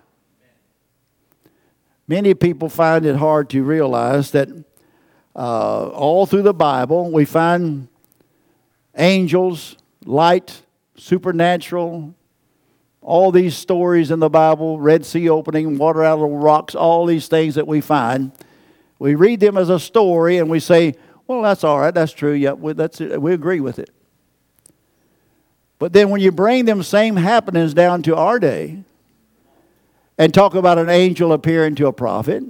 [2.07, 4.49] Many people find it hard to realize that
[5.35, 7.89] uh, all through the Bible we find
[8.97, 10.63] angels, light,
[10.97, 12.15] supernatural,
[13.01, 17.07] all these stories in the Bible, Red Sea opening, water out of the rocks, all
[17.07, 18.33] these things that we find.
[18.99, 20.95] We read them as a story and we say,
[21.27, 23.91] well, that's all right, that's true, yeah, we, that's, we agree with it.
[25.79, 28.85] But then when you bring them same happenings down to our day,
[30.19, 32.43] and talk about an angel appearing to a prophet,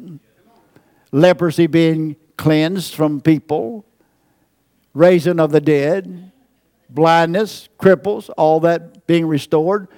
[1.12, 3.84] leprosy being cleansed from people,
[4.92, 6.30] raising of the dead,
[6.94, 9.88] blindness, cripples, all that being restored.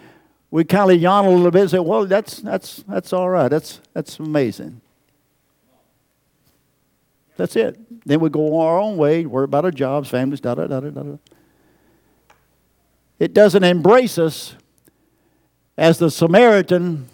[0.51, 3.49] We kind of yawn a little bit and say, well, that's, that's, that's all right.
[3.49, 4.81] That's, that's amazing.
[7.37, 7.79] That's it.
[8.07, 10.91] Then we go our own way, worry about our jobs, families, da da da da
[10.91, 11.17] da.
[13.19, 14.55] It doesn't embrace us
[15.77, 17.09] as the Samaritan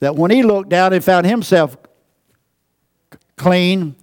[0.00, 1.76] that when he looked down and found himself
[3.36, 3.96] clean,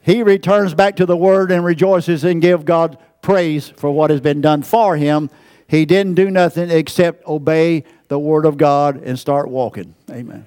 [0.00, 4.20] he returns back to the Word and rejoices and give God praise for what has
[4.20, 5.30] been done for him.
[5.66, 9.94] He didn't do nothing except obey the Word of God and start walking.
[10.10, 10.46] Amen.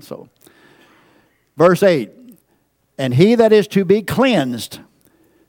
[0.00, 0.28] So,
[1.56, 2.10] verse 8
[2.98, 4.80] And he that is to be cleansed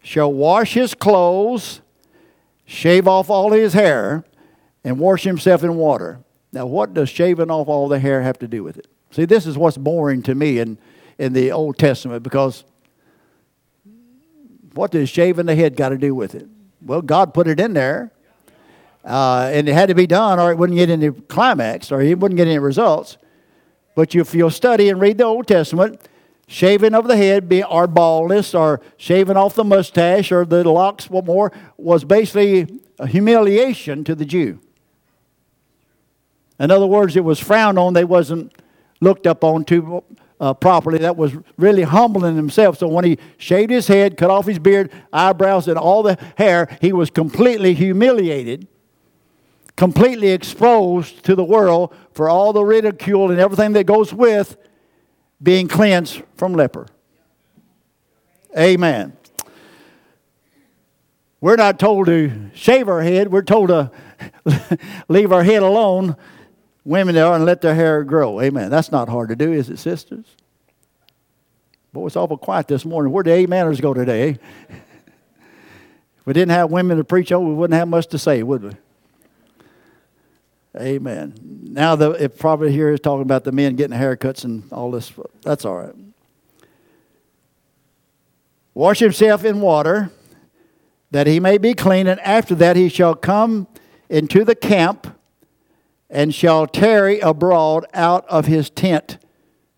[0.03, 1.81] shall wash his clothes,
[2.65, 4.23] shave off all his hair,
[4.83, 6.19] and wash himself in water.
[6.51, 8.87] Now, what does shaving off all the hair have to do with it?
[9.09, 10.77] See, this is what's boring to me in,
[11.17, 12.65] in the Old Testament because
[14.75, 16.47] what does shaving the head got to do with it?
[16.81, 18.11] Well, God put it in there,
[19.03, 22.19] uh, and it had to be done, or it wouldn't get any climax, or it
[22.19, 23.17] wouldn't get any results.
[23.95, 26.01] But if you'll study and read the Old Testament,
[26.47, 31.09] shaving of the head, be, or baldness, or shaving off the mustache, or the locks,
[31.09, 34.59] what more, was basically a humiliation to the Jew.
[36.59, 37.93] In other words, it was frowned on.
[37.93, 38.53] They wasn't
[39.01, 40.03] looked up on too
[40.39, 40.99] uh, properly.
[40.99, 42.77] That was really humbling himself.
[42.77, 46.77] So when he shaved his head, cut off his beard, eyebrows, and all the hair,
[46.81, 48.67] he was completely humiliated,
[49.75, 54.57] completely exposed to the world for all the ridicule and everything that goes with
[55.41, 56.87] being cleansed from leper.
[58.57, 59.15] Amen.
[61.41, 63.91] We're not told to shave our head, we're told to
[65.07, 66.15] leave our head alone
[66.85, 68.39] women there are and let their hair grow.
[68.39, 68.69] Amen.
[68.69, 70.25] That's not hard to do, is it, sisters?
[71.91, 73.11] Boy, it's awful quiet this morning.
[73.11, 74.29] Where'd did ameners go today?
[74.29, 74.35] Eh?
[74.69, 78.63] if we didn't have women to preach over, we wouldn't have much to say, would
[78.63, 78.71] we?
[80.77, 81.33] Amen.
[81.41, 85.11] Now, the, it probably here is talking about the men getting haircuts and all this.
[85.41, 85.95] That's all right.
[88.73, 90.11] Wash himself in water
[91.11, 93.67] that he may be clean, and after that he shall come
[94.09, 95.17] into the camp
[96.09, 99.17] and shall tarry abroad out of his tent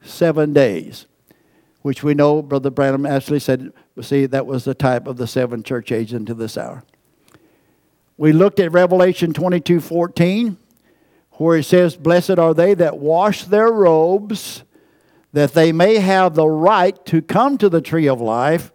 [0.02, 1.06] seven days.
[1.82, 3.72] Which we know, Brother Branham actually said,
[4.02, 6.84] see, that was the type of the seven church ages into this hour.
[8.18, 10.58] We looked at Revelation 22 14,
[11.34, 14.64] where it says, Blessed are they that wash their robes,
[15.34, 18.72] that they may have the right to come to the tree of life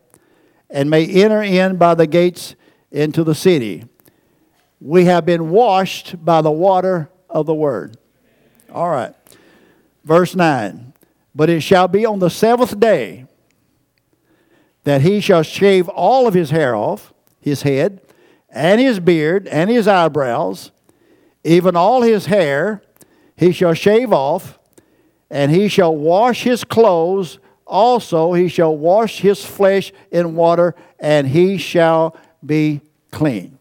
[0.70, 2.54] and may enter in by the gates
[2.90, 3.84] into the city.
[4.80, 7.96] We have been washed by the water of the word.
[8.72, 9.14] All right.
[10.04, 10.92] Verse 9.
[11.34, 13.26] But it shall be on the seventh day
[14.84, 18.00] that he shall shave all of his hair off his head,
[18.48, 20.70] and his beard, and his eyebrows,
[21.42, 22.82] even all his hair,
[23.36, 24.58] he shall shave off,
[25.30, 27.38] and he shall wash his clothes.
[27.66, 32.80] Also, he shall wash his flesh in water, and he shall be
[33.10, 33.58] clean.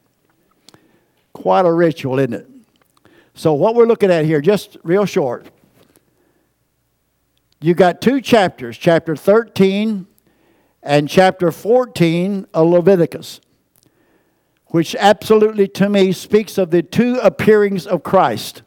[1.33, 2.50] Quite a ritual, isn't it?
[3.33, 5.47] So, what we're looking at here, just real short,
[7.61, 10.07] you got two chapters, chapter 13
[10.83, 13.39] and chapter 14 of Leviticus,
[14.67, 18.63] which absolutely to me speaks of the two appearings of Christ.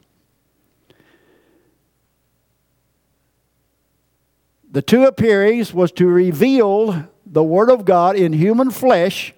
[4.70, 9.33] The two appearings was to reveal the Word of God in human flesh,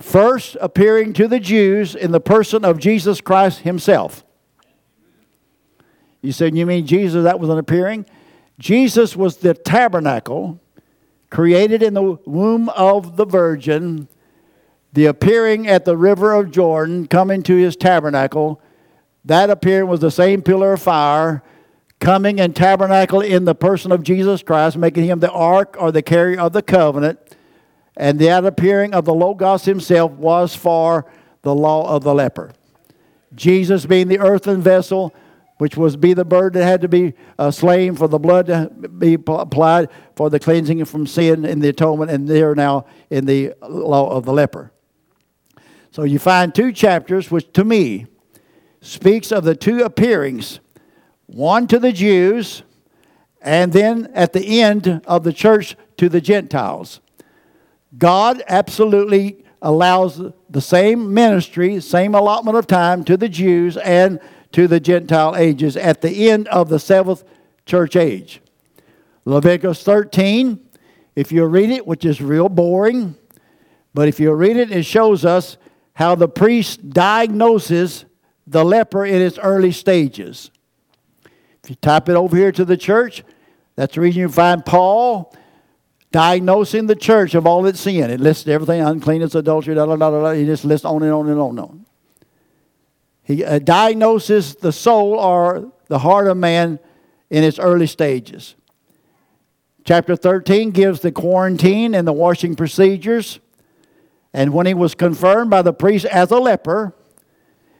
[0.00, 4.24] first appearing to the Jews in the person of Jesus Christ Himself.
[6.22, 8.06] You said, You mean Jesus, that was an appearing?
[8.58, 10.60] Jesus was the tabernacle
[11.30, 14.08] created in the womb of the Virgin,
[14.92, 18.60] the appearing at the river of Jordan, coming to his tabernacle.
[19.24, 21.42] That appearing was the same pillar of fire
[22.00, 26.02] coming and tabernacle in the person of Jesus Christ, making him the ark or the
[26.02, 27.18] carrier of the covenant.
[28.00, 31.04] And that appearing of the Logos himself was for
[31.42, 32.50] the law of the leper.
[33.34, 35.14] Jesus being the earthen vessel,
[35.58, 38.70] which was be the bird that had to be uh, slain for the blood to
[38.70, 43.52] be applied for the cleansing from sin in the atonement, and they're now in the
[43.68, 44.72] law of the leper.
[45.90, 48.06] So you find two chapters, which to me
[48.80, 50.60] speaks of the two appearings
[51.26, 52.62] one to the Jews,
[53.42, 57.02] and then at the end of the church to the Gentiles.
[57.96, 64.20] God absolutely allows the same ministry, same allotment of time to the Jews and
[64.52, 67.24] to the Gentile ages at the end of the seventh
[67.66, 68.40] church age.
[69.24, 70.60] Leviticus 13,
[71.14, 73.14] if you read it, which is real boring,
[73.92, 75.56] but if you read it, it shows us
[75.94, 78.04] how the priest diagnoses
[78.46, 80.50] the leper in its early stages.
[81.62, 83.22] If you type it over here to the church,
[83.76, 85.34] that's the reason you find Paul
[86.12, 88.10] diagnosing the church of all its sin.
[88.10, 91.28] It lists everything uncleanness, adultery, da, da, da, da, He just lists on and on
[91.28, 91.86] and on and on.
[93.22, 96.78] He uh, diagnoses the soul or the heart of man
[97.30, 98.56] in its early stages.
[99.84, 103.38] Chapter 13 gives the quarantine and the washing procedures.
[104.32, 106.94] And when he was confirmed by the priest as a leper,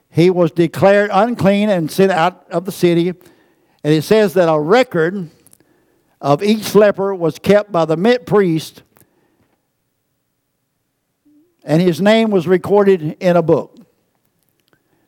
[0.09, 3.13] he was declared unclean and sent out of the city
[3.83, 5.31] and it says that a record
[6.21, 8.83] of each leper was kept by the mid priest,
[11.65, 13.77] and his name was recorded in a book.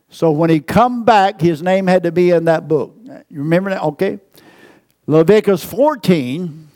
[0.09, 2.95] So when he come back, his name had to be in that book.
[3.29, 3.81] You remember that?
[3.81, 4.19] Okay.
[5.07, 6.67] Leviticus 14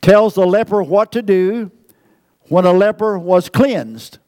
[0.00, 1.70] tells the leper what to do
[2.44, 4.18] when a leper was cleansed.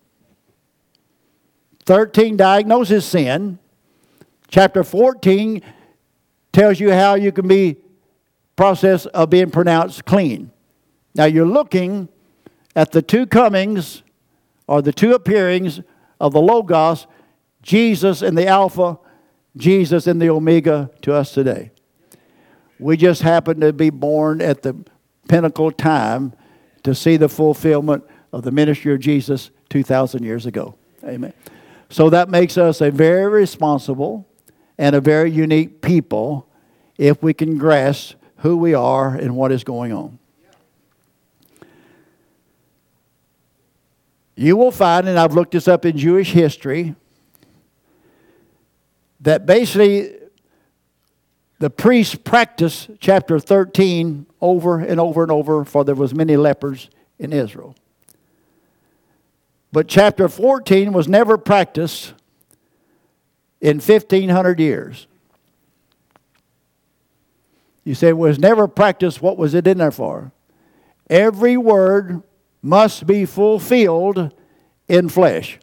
[1.86, 3.58] 13 diagnoses sin.
[4.48, 5.62] Chapter 14
[6.52, 7.76] tells you how you can be
[8.56, 10.50] process of being pronounced clean.
[11.14, 12.08] Now you're looking
[12.74, 14.02] at the two comings
[14.66, 15.80] or the two appearings
[16.20, 17.06] of the Logos,
[17.62, 18.98] Jesus in the Alpha,
[19.56, 21.70] Jesus in the Omega to us today.
[22.78, 24.74] We just happen to be born at the
[25.28, 26.32] pinnacle time
[26.82, 30.74] to see the fulfillment of the ministry of Jesus 2,000 years ago.
[31.04, 31.32] Amen.
[31.90, 34.26] So that makes us a very responsible
[34.78, 36.48] and a very unique people
[36.96, 40.18] if we can grasp who we are and what is going on.
[44.34, 46.96] You will find, and I've looked this up in Jewish history,
[49.20, 50.16] that basically
[51.60, 56.90] the priests practiced chapter 13 over and over and over for there was many lepers
[57.20, 57.76] in Israel.
[59.70, 62.14] But chapter 14 was never practiced
[63.60, 65.06] in 1500 years.
[67.84, 69.20] You say, it was never practiced.
[69.20, 70.32] What was it in there for?
[71.10, 72.22] Every word
[72.62, 74.32] must be fulfilled
[74.88, 75.58] in flesh.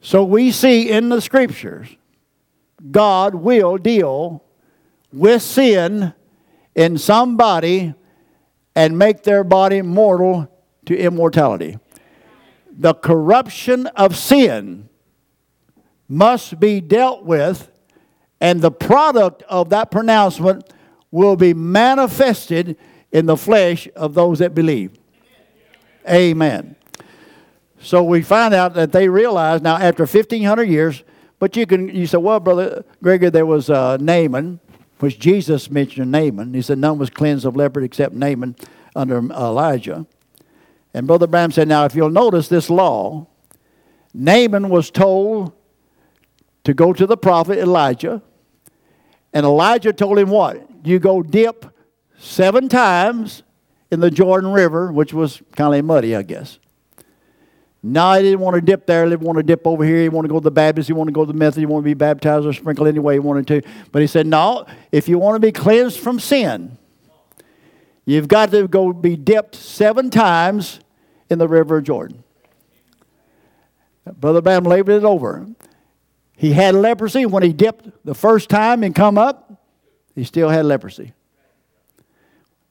[0.00, 1.88] So we see in the scriptures,
[2.90, 4.42] God will deal
[5.12, 6.12] with sin
[6.74, 7.94] in somebody
[8.74, 10.48] and make their body mortal
[10.86, 11.78] to immortality.
[12.70, 14.88] The corruption of sin
[16.08, 17.70] must be dealt with
[18.42, 20.68] and the product of that pronouncement
[21.12, 22.76] will be manifested
[23.12, 24.90] in the flesh of those that believe.
[26.10, 26.74] Amen.
[27.80, 31.04] So we find out that they realized now after 1500 years,
[31.38, 34.58] but you can you say, well, brother Grigory, there was uh, Naaman,
[34.98, 36.52] which Jesus mentioned Naaman.
[36.52, 38.56] He said none was cleansed of leopard except Naaman
[38.96, 40.04] under Elijah.
[40.92, 43.28] And Brother Branham said, Now, if you'll notice this law,
[44.12, 45.52] Naaman was told
[46.64, 48.20] to go to the prophet Elijah,
[49.32, 50.66] and Elijah told him what?
[50.84, 51.66] You go dip
[52.18, 53.42] seven times
[53.90, 56.58] in the Jordan River, which was kind of muddy, I guess.
[57.82, 59.04] No, he didn't want to dip there.
[59.04, 60.02] He didn't want to dip over here.
[60.02, 60.88] He wanted to go to the Baptist.
[60.88, 61.58] He wanted to go to the Methodist.
[61.58, 63.68] He wanted to be baptized or sprinkled anyway he wanted to.
[63.90, 66.78] But he said, no, if you want to be cleansed from sin,
[68.04, 70.78] you've got to go be dipped seven times
[71.28, 72.22] in the river Jordan.
[74.04, 75.46] Brother Branham labored it over.
[76.36, 77.26] He had leprosy.
[77.26, 79.62] When he dipped the first time and come up,
[80.14, 81.12] he still had leprosy.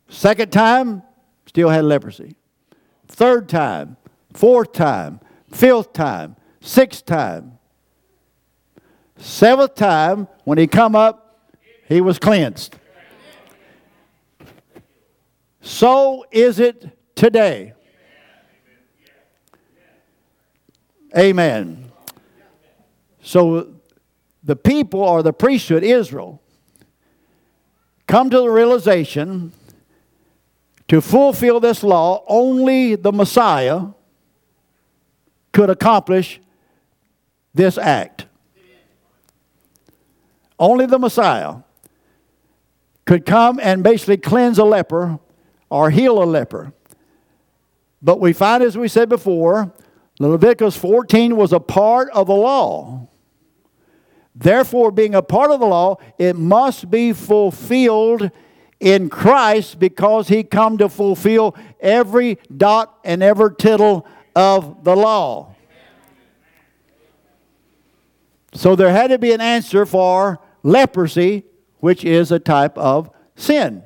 [0.10, 1.04] Second time,
[1.46, 2.36] still had leprosy.
[3.08, 3.98] Third time,
[4.34, 5.20] fourth time,
[5.52, 7.58] fifth time, sixth time.
[9.18, 11.52] Seventh time, when he come up,
[11.88, 12.76] he was cleansed.
[15.62, 17.74] So is it today.
[21.16, 21.91] Amen.
[23.22, 23.74] So
[24.44, 26.42] the people or the priesthood, Israel,
[28.08, 29.54] come to the realization
[30.88, 33.88] to fulfill this law, only the Messiah
[35.54, 36.42] could accomplish
[37.54, 38.26] this act.
[40.60, 41.58] Only the Messiah
[43.06, 45.20] could come and basically cleanse a leper
[45.70, 46.74] or heal a leper.
[48.02, 49.74] But we find, as we said before,
[50.20, 53.08] Leviticus 14 was a part of the law.
[54.34, 58.32] Therefore, being a part of the law, it must be fulfilled
[58.80, 65.56] in Christ because he come to fulfill every dot and every tittle of the law.
[68.54, 71.44] So there had to be an answer for leprosy,
[71.80, 73.84] which is a type of sin.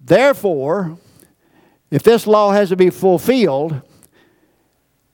[0.00, 0.98] Therefore,
[1.90, 3.80] if this law has to be fulfilled,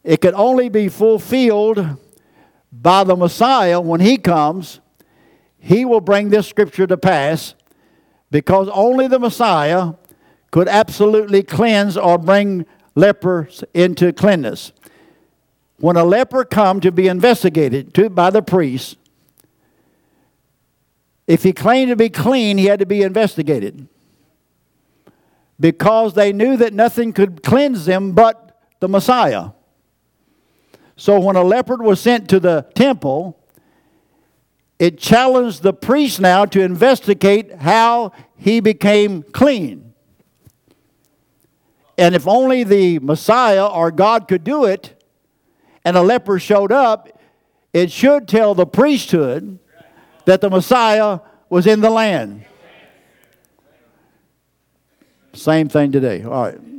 [0.03, 1.99] it could only be fulfilled
[2.73, 4.81] by the Messiah when he comes.
[5.59, 7.55] He will bring this scripture to pass
[8.31, 9.95] because only the Messiah
[10.51, 14.73] could absolutely cleanse or bring lepers into cleanness.
[15.79, 18.97] When a leper come to be investigated to, by the priest,
[21.27, 23.87] if he claimed to be clean, he had to be investigated.
[25.59, 29.51] Because they knew that nothing could cleanse them but the Messiah.
[31.01, 33.43] So when a leopard was sent to the temple,
[34.79, 39.95] it challenged the priest now to investigate how he became clean.
[41.97, 45.03] And if only the Messiah or God could do it,
[45.87, 47.09] and a leper showed up,
[47.73, 49.59] it should tell the priesthood
[50.27, 52.45] that the Messiah was in the land.
[55.33, 56.25] Same thing today.
[56.25, 56.70] All right.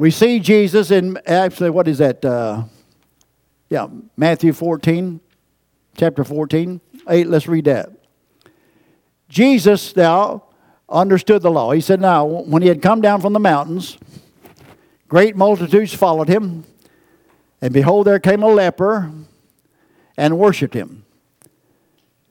[0.00, 2.24] We see Jesus in actually, what is that?
[2.24, 2.62] Uh,
[3.68, 3.86] yeah,
[4.16, 5.20] Matthew 14,
[5.94, 6.80] chapter 14.
[7.10, 7.90] Eight, let's read that.
[9.28, 10.44] Jesus now
[10.88, 11.72] understood the law.
[11.72, 13.98] He said, Now, when he had come down from the mountains,
[15.06, 16.64] great multitudes followed him,
[17.60, 19.12] and behold, there came a leper
[20.16, 21.04] and worshipped him,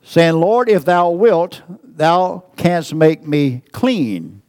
[0.02, 4.39] saying, Lord, if thou wilt, thou canst make me clean.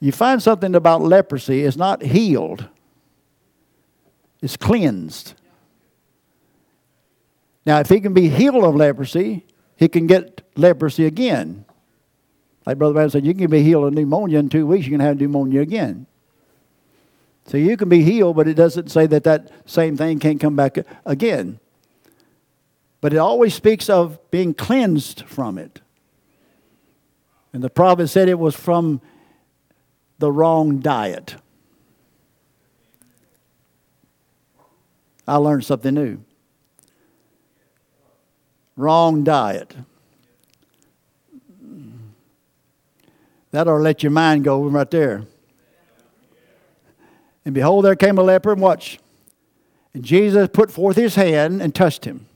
[0.00, 2.68] You find something about leprosy, it's not healed,
[4.40, 5.34] it's cleansed.
[7.66, 9.44] Now, if he can be healed of leprosy,
[9.76, 11.64] he can get leprosy again.
[12.64, 15.00] Like Brother Branham said, you can be healed of pneumonia in two weeks, you can
[15.00, 16.06] have pneumonia again.
[17.46, 20.54] So you can be healed, but it doesn't say that that same thing can't come
[20.54, 21.60] back again.
[23.00, 25.80] But it always speaks of being cleansed from it.
[27.52, 29.00] And the prophet said it was from
[30.18, 31.36] the wrong diet.
[35.26, 36.18] I learned something new.
[38.76, 39.76] Wrong diet.
[43.50, 45.24] That'll let your mind go right there.
[47.44, 48.98] And behold, there came a leper, and watch.
[49.94, 52.26] And Jesus put forth his hand and touched him,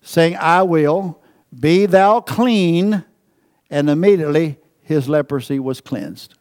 [0.00, 1.20] saying, I will,
[1.58, 3.04] be thou clean.
[3.70, 6.34] And immediately his leprosy was cleansed.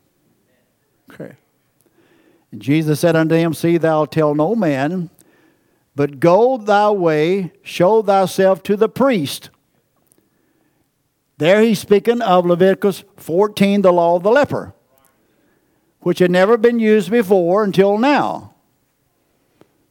[1.12, 1.34] Okay.
[2.52, 5.10] And Jesus said unto him, See thou tell no man,
[5.96, 9.50] but go thy way, show thyself to the priest
[11.40, 14.74] there he's speaking of Leviticus 14, the law of the leper,
[16.02, 18.56] which had never been used before until now.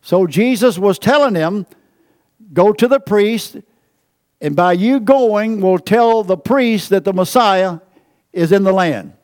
[0.02, 1.64] So Jesus was telling them,
[2.52, 3.56] go to the priest,
[4.42, 7.78] and by you going, will tell the priest that the Messiah
[8.30, 9.14] is in the land.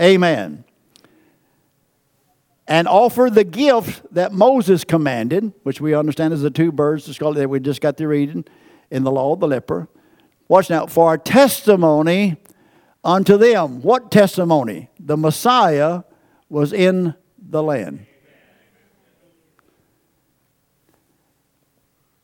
[0.00, 0.64] Amen.
[2.66, 7.48] And offer the gift that Moses commanded, which we understand is the two birds that
[7.48, 8.44] we just got to reading
[8.90, 9.88] in the law of the leper.
[10.48, 12.36] Watch now, for a testimony
[13.02, 13.82] unto them.
[13.82, 14.90] What testimony?
[14.98, 16.02] The Messiah
[16.48, 18.06] was in the land.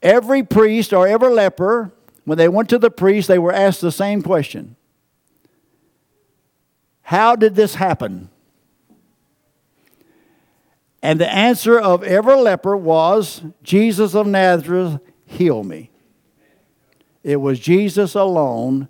[0.02, 1.92] Every priest or every leper,
[2.24, 4.76] when they went to the priest, they were asked the same question
[7.10, 8.30] How did this happen?
[11.02, 15.90] And the answer of every leper was Jesus of Nazareth, heal me.
[17.24, 18.86] It was Jesus alone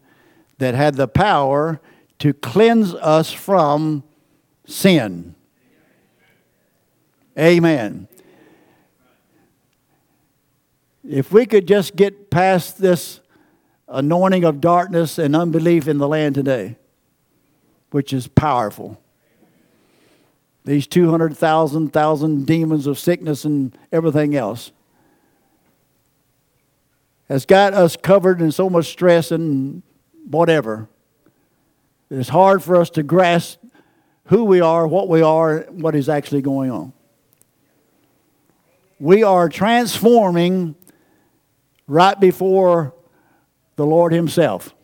[0.59, 1.81] that had the power
[2.18, 4.05] to cleanse us from
[4.66, 5.35] sin.
[7.39, 8.07] Amen.
[11.09, 13.21] If we could just get past this
[13.89, 16.77] anointing of darkness and unbelief in the land today,
[17.91, 19.01] which is powerful.
[20.64, 24.72] These 200,000 thousand demons of sickness and everything else
[27.28, 29.82] has got us covered in so much stress and
[30.28, 30.88] whatever.
[32.11, 33.59] It's hard for us to grasp
[34.26, 36.93] who we are, what we are, what is actually going on.
[38.99, 40.74] We are transforming
[41.86, 42.95] right before
[43.76, 44.74] the Lord Himself.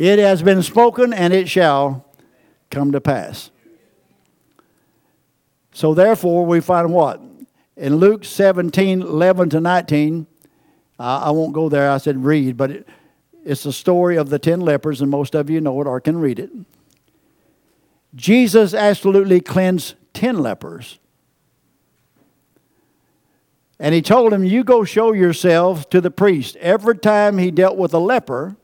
[0.00, 2.06] It has been spoken and it shall
[2.70, 3.50] come to pass.
[5.72, 7.20] So, therefore, we find what?
[7.76, 10.26] In Luke 17 11 to 19,
[10.98, 12.88] uh, I won't go there, I said read, but it,
[13.44, 16.16] it's the story of the ten lepers, and most of you know it or can
[16.16, 16.50] read it.
[18.14, 20.98] Jesus absolutely cleansed ten lepers.
[23.78, 26.56] And he told him, You go show yourself to the priest.
[26.56, 28.56] Every time he dealt with a leper,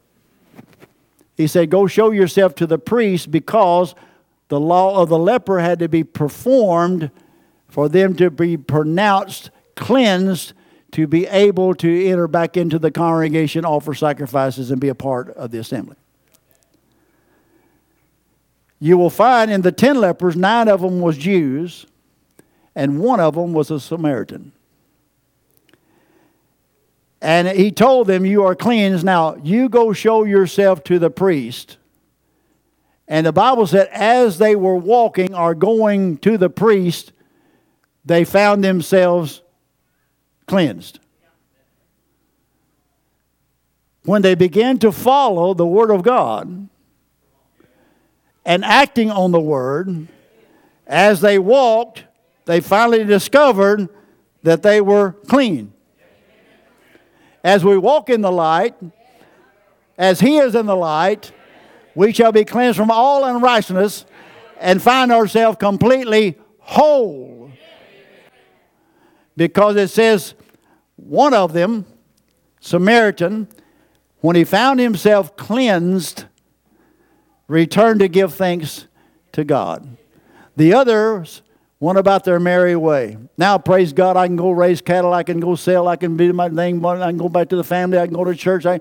[1.37, 3.95] he said, Go show yourself to the priest because
[4.49, 7.11] the law of the leper had to be performed
[7.69, 10.55] for them to be pronounced cleansed
[10.93, 15.29] to be able to enter back into the congregation, offer sacrifices, and be a part
[15.31, 15.97] of the assembly.
[18.79, 21.87] You will find in the ten lepers, nine of them was Jews,
[22.75, 24.53] and one of them was a Samaritan.
[27.27, 29.05] And he told them, You are cleansed.
[29.05, 31.77] Now, you go show yourself to the priest.
[33.09, 37.13] And the Bible said, as they were walking or going to the priest,
[38.05, 39.43] they found themselves
[40.47, 41.01] cleansed.
[44.05, 46.69] When they began to follow the Word of God
[48.45, 50.07] and acting on the Word,
[50.87, 52.05] as they walked,
[52.45, 53.89] they finally discovered
[54.45, 55.73] that they were clean.
[57.47, 58.75] As we walk in the light,
[59.97, 61.31] as He is in the light,
[61.95, 64.05] we shall be cleansed from all unrighteousness
[64.59, 67.53] and find ourselves completely whole.
[69.37, 70.35] Because it says,
[70.97, 71.87] one of them,
[72.59, 73.47] Samaritan,
[74.23, 76.25] when he found himself cleansed,
[77.47, 78.89] returned to give thanks
[79.31, 79.97] to God.
[80.57, 81.43] The others
[81.79, 83.19] went about their merry way.
[83.37, 86.33] Now, praise God, I can go raise cattle, I can go sell, I can do
[86.33, 88.65] my thing, I can go back to the family, I can go to church.
[88.65, 88.81] I...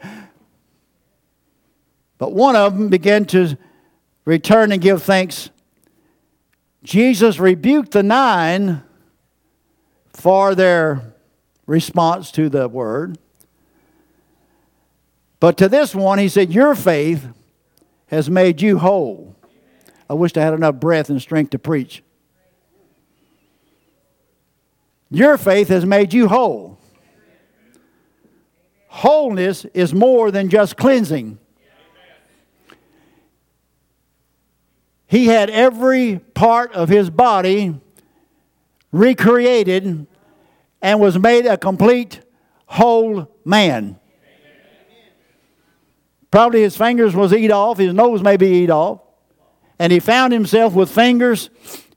[2.18, 3.58] But one of them began to
[4.24, 5.50] return and give thanks.
[6.84, 8.84] Jesus rebuked the nine
[10.14, 11.16] for their
[11.66, 13.18] response to the word.
[15.40, 17.28] But to this one, he said, Your faith
[18.08, 19.36] has made you whole.
[20.10, 22.04] I wish I had enough breath and strength to preach.
[25.16, 26.78] Your faith has made you whole.
[28.90, 31.40] Wholeness is more than just cleansing.
[35.08, 37.80] He had every part of his body
[38.92, 40.06] recreated
[40.82, 42.20] and was made a complete
[42.66, 43.98] whole man.
[46.30, 49.00] Probably his fingers was eat off, his nose maybe eat off.
[49.80, 51.50] And he found himself with fingers,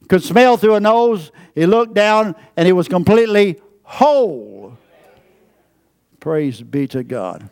[0.08, 1.32] could smell through a nose.
[1.58, 4.78] He looked down and he was completely whole.
[6.20, 7.50] Praise be to God.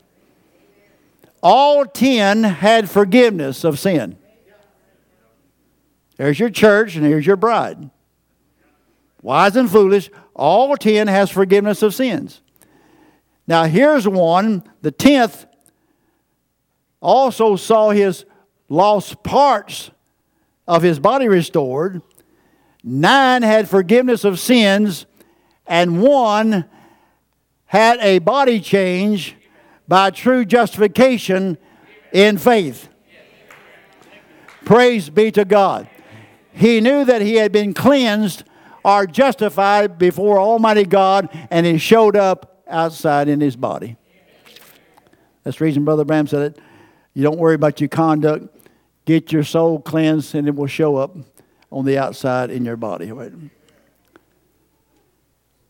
[1.43, 4.17] All ten had forgiveness of sin.
[6.19, 7.91] There's your church and here's your bride.
[9.23, 12.43] Wise and foolish, all ten has forgiveness of sins.
[13.49, 15.47] Now here's one, the tenth
[17.01, 18.25] also saw his
[18.69, 19.91] lost parts
[20.69, 22.03] of his body restored.
[22.89, 25.07] Nine had forgiveness of sins,
[25.67, 26.67] and one
[27.65, 29.35] had a body change
[29.89, 31.59] by true justification
[32.13, 32.89] in faith.
[34.65, 35.89] Praise be to God.
[36.53, 38.45] He knew that he had been cleansed
[38.85, 43.97] or justified before Almighty God, and he showed up outside in his body.
[45.43, 46.61] That's the reason Brother Branham said it.
[47.15, 48.57] You don't worry about your conduct.
[49.07, 51.17] Get your soul cleansed, and it will show up
[51.71, 53.13] on the outside in your body.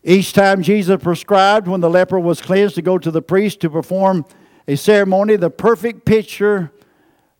[0.03, 3.69] Each time Jesus prescribed when the leper was cleansed to go to the priest to
[3.69, 4.25] perform
[4.67, 6.71] a ceremony, the perfect picture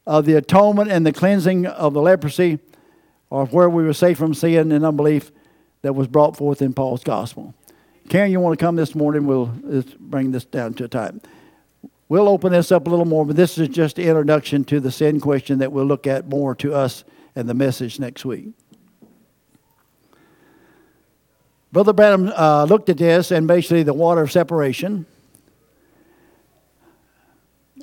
[0.05, 2.59] of the atonement and the cleansing of the leprosy,
[3.29, 5.31] or where we were saved from sin and unbelief,
[5.81, 7.53] that was brought forth in Paul's gospel.
[8.09, 9.25] Karen, you want to come this morning?
[9.25, 9.53] We'll
[9.99, 11.21] bring this down to a time.
[12.09, 14.91] We'll open this up a little more, but this is just the introduction to the
[14.91, 17.03] sin question that we'll look at more to us
[17.37, 18.49] and the message next week.
[21.71, 25.05] Brother Branham uh, looked at this and basically the water of separation.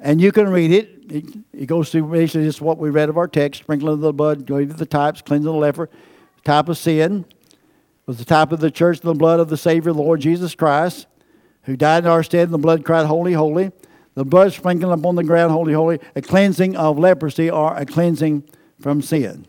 [0.03, 0.91] And you can read it.
[1.09, 4.13] It, it goes through basically just what we read of our text sprinkling of the
[4.13, 5.89] blood, going to the types, cleansing the leper,
[6.43, 7.25] type of sin
[8.07, 11.07] was the type of the church, the blood of the Savior, the Lord Jesus Christ,
[11.63, 13.71] who died in our stead, and the blood cried, Holy, holy.
[14.15, 18.45] The blood sprinkled upon the ground, Holy, holy, a cleansing of leprosy or a cleansing
[18.85, 19.47] from sin.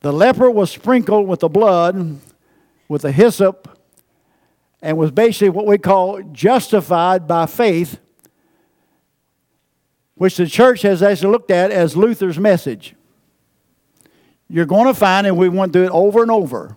[0.00, 2.20] The leper was sprinkled with the blood,
[2.88, 3.78] with the hyssop,
[4.82, 8.00] and was basically what we call justified by faith,
[10.16, 12.94] which the church has actually looked at as Luther's message.
[14.46, 16.76] You're going to find, and we went through it over and over.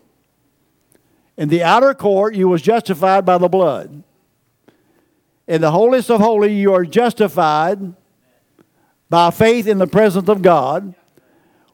[1.36, 4.04] In the outer court, you was justified by the blood.
[5.50, 7.94] In the holiest of holy, you are justified
[9.10, 10.96] by faith in the presence of God,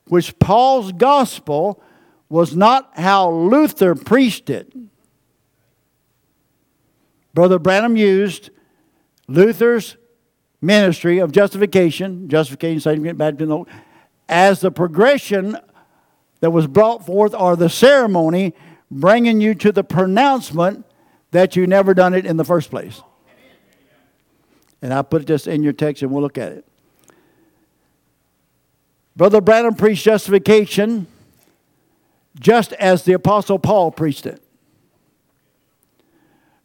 [0.08, 1.82] which Paul's gospel
[2.30, 4.74] was not how Luther preached it.
[7.34, 8.50] Brother Branham used
[9.28, 9.98] Luther's
[10.62, 13.66] ministry of justification, justification, sanctification, baptism,
[14.28, 15.58] as the progression
[16.42, 18.54] that was brought forth or the ceremony
[18.90, 20.86] bringing you to the pronouncement
[21.32, 23.02] that you never done it in the first place.
[24.82, 26.66] And I put this in your text and we'll look at it.
[29.16, 31.08] Brother Branham preached justification
[32.40, 34.42] just as the Apostle Paul preached it.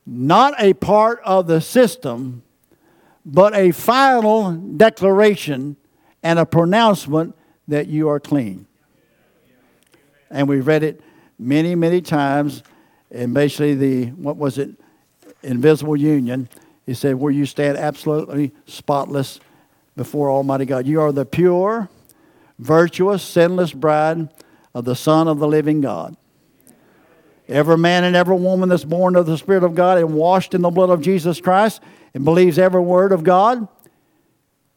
[0.07, 2.43] Not a part of the system,
[3.25, 5.77] but a final declaration
[6.23, 7.35] and a pronouncement
[7.67, 8.67] that you are clean.
[10.31, 11.01] And we read it
[11.39, 12.63] many, many times.
[13.11, 14.71] And basically, the, what was it?
[15.43, 16.49] Invisible union.
[16.85, 19.41] He said, where you stand absolutely spotless
[19.97, 20.87] before Almighty God.
[20.87, 21.89] You are the pure,
[22.59, 24.29] virtuous, sinless bride
[24.75, 26.17] of the Son of the living God.
[27.49, 30.63] Every man and every woman that's born of the Spirit of God and washed in
[30.63, 31.81] the blood of Jesus Christ
[32.13, 33.69] and believes every word of God.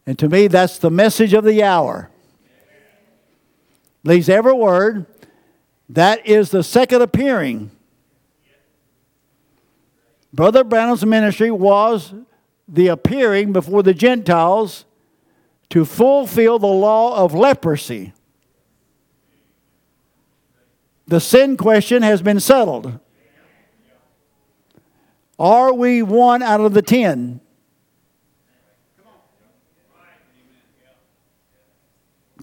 [0.05, 2.09] And to me, that's the message of the hour.
[4.03, 5.05] Believes every word
[5.89, 7.71] that is the second appearing.
[10.31, 12.13] Brother Branham's ministry was
[12.67, 14.85] the appearing before the Gentiles
[15.69, 18.13] to fulfill the law of leprosy.
[21.07, 22.99] The sin question has been settled.
[25.37, 27.39] Are we one out of the ten?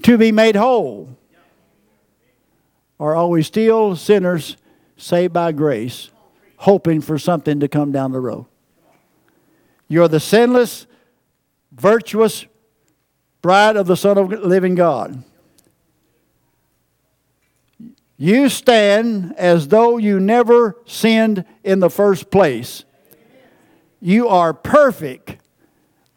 [0.03, 1.16] To be made whole.
[2.99, 4.57] Or are we still sinners
[4.97, 6.11] saved by grace,
[6.57, 8.47] hoping for something to come down the road?
[9.89, 10.87] You're the sinless,
[11.72, 12.47] virtuous
[13.47, 15.22] bride of the Son of living God.
[18.16, 22.84] You stand as though you never sinned in the first place.
[24.01, 25.36] You are perfect,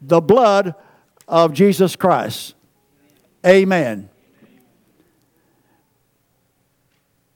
[0.02, 0.74] the blood
[1.28, 2.56] of Jesus Christ.
[3.46, 4.10] Amen.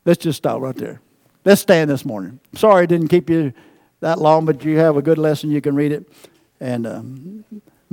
[0.05, 1.01] Let's just stop right there.
[1.45, 2.41] Let's stand this morning.
[2.57, 3.53] Sorry I didn't keep you
[4.01, 5.53] that long, but you have a good lesson.
[5.53, 6.13] You can read it.
[6.59, 7.45] And um,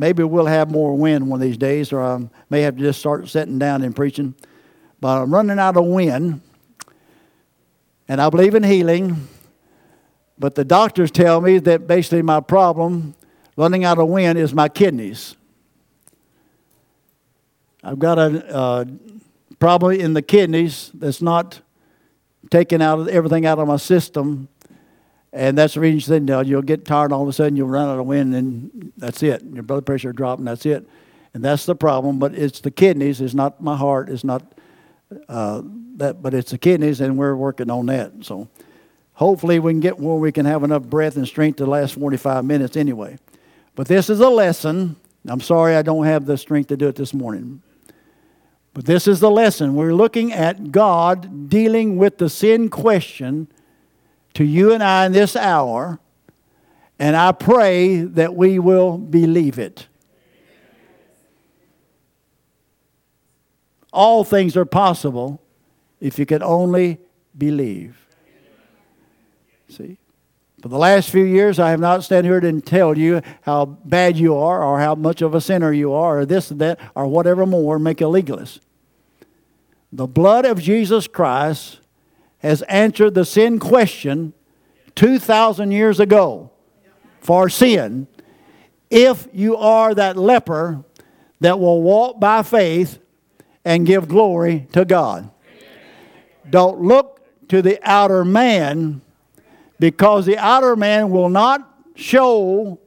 [0.02, 3.00] maybe we'll have more wind one of these days, or I may have to just
[3.00, 4.34] start sitting down and preaching.
[5.00, 6.42] But I'm running out of wind.
[8.08, 9.28] And I believe in healing.
[10.40, 13.14] But the doctors tell me that basically my problem,
[13.56, 15.36] running out of wind, is my kidneys.
[17.84, 18.86] I've got a uh,
[19.60, 21.62] problem in the kidneys that's not
[22.50, 24.48] taking out everything out of my system.
[25.34, 27.88] And that's the reason you said, you'll get tired all of a sudden, you'll run
[27.88, 29.44] out of wind, and that's it.
[29.44, 30.88] Your blood pressure will drop, and that's it.
[31.34, 34.44] And that's the problem, but it's the kidneys, it's not my heart, it's not
[35.30, 35.62] uh,
[35.96, 38.12] that, but it's the kidneys, and we're working on that.
[38.22, 38.50] So
[39.14, 42.44] hopefully we can get where we can have enough breath and strength to last 45
[42.44, 43.18] minutes anyway.
[43.76, 44.98] But this is a lesson.
[45.26, 47.62] I'm sorry I don't have the strength to do it this morning.
[48.74, 49.76] But this is the lesson.
[49.76, 53.48] We're looking at God dealing with the sin question
[54.36, 56.00] to you and I in this hour,
[57.00, 59.88] and I pray that we will believe it.
[63.92, 65.42] All things are possible
[66.00, 67.00] if you can only
[67.38, 68.08] believe.
[69.68, 69.98] See?
[70.62, 74.16] For the last few years, I have not stand here and tell you how bad
[74.16, 77.08] you are, or how much of a sinner you are, or this and that, or
[77.08, 78.62] whatever more, make a legalist.
[79.92, 81.81] The blood of Jesus Christ
[82.42, 84.34] has answered the sin question
[84.96, 86.52] 2,000 years ago
[87.20, 88.08] for sin.
[88.90, 90.84] If you are that leper
[91.40, 93.00] that will walk by faith
[93.66, 95.30] and give glory to God.
[96.50, 97.20] Don't look
[97.50, 99.02] to the outer man
[99.80, 102.80] because the outer man will not show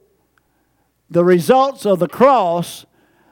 [1.09, 2.85] the results of the cross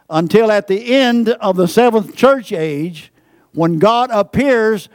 [0.09, 3.11] until at the end of the seventh church age
[3.53, 4.89] when God appears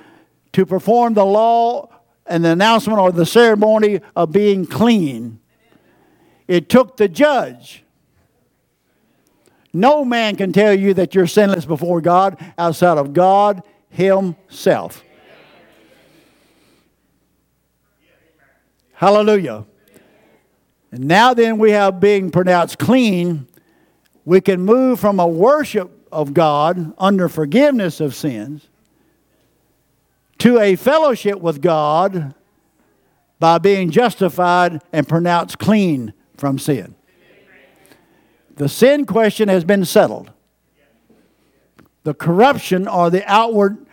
[0.52, 1.88] to perform the law
[2.26, 5.40] and the announcement or the ceremony of being clean.
[6.46, 7.84] It took the judge
[9.72, 15.04] no man can tell you that you're sinless before God outside of God Himself.
[18.92, 19.66] Hallelujah.
[20.90, 23.46] And now then we have being pronounced clean,
[24.24, 28.68] we can move from a worship of God under forgiveness of sins
[30.38, 32.34] to a fellowship with God
[33.38, 36.94] by being justified and pronounced clean from sin.
[38.56, 40.32] The sin question has been settled.
[42.02, 43.86] The corruption or the outward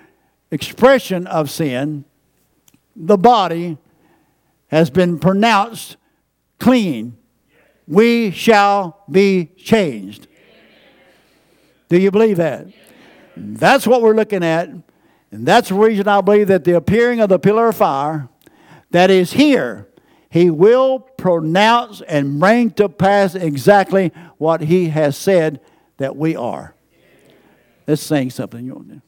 [0.52, 2.06] expression of sin,
[2.96, 3.78] the body,
[4.68, 5.98] has been pronounced
[6.60, 7.18] clean.
[7.88, 10.28] We shall be changed.
[11.90, 12.68] Do you believe that?
[13.38, 14.70] That's what we're looking at.
[15.36, 18.30] And that's the reason I believe that the appearing of the pillar of fire
[18.92, 19.90] that is here
[20.30, 25.60] he will pronounce and bring to pass exactly what he has said
[25.98, 26.74] that we are.
[27.86, 28.66] Let's sing something.
[28.66, 29.02] You want to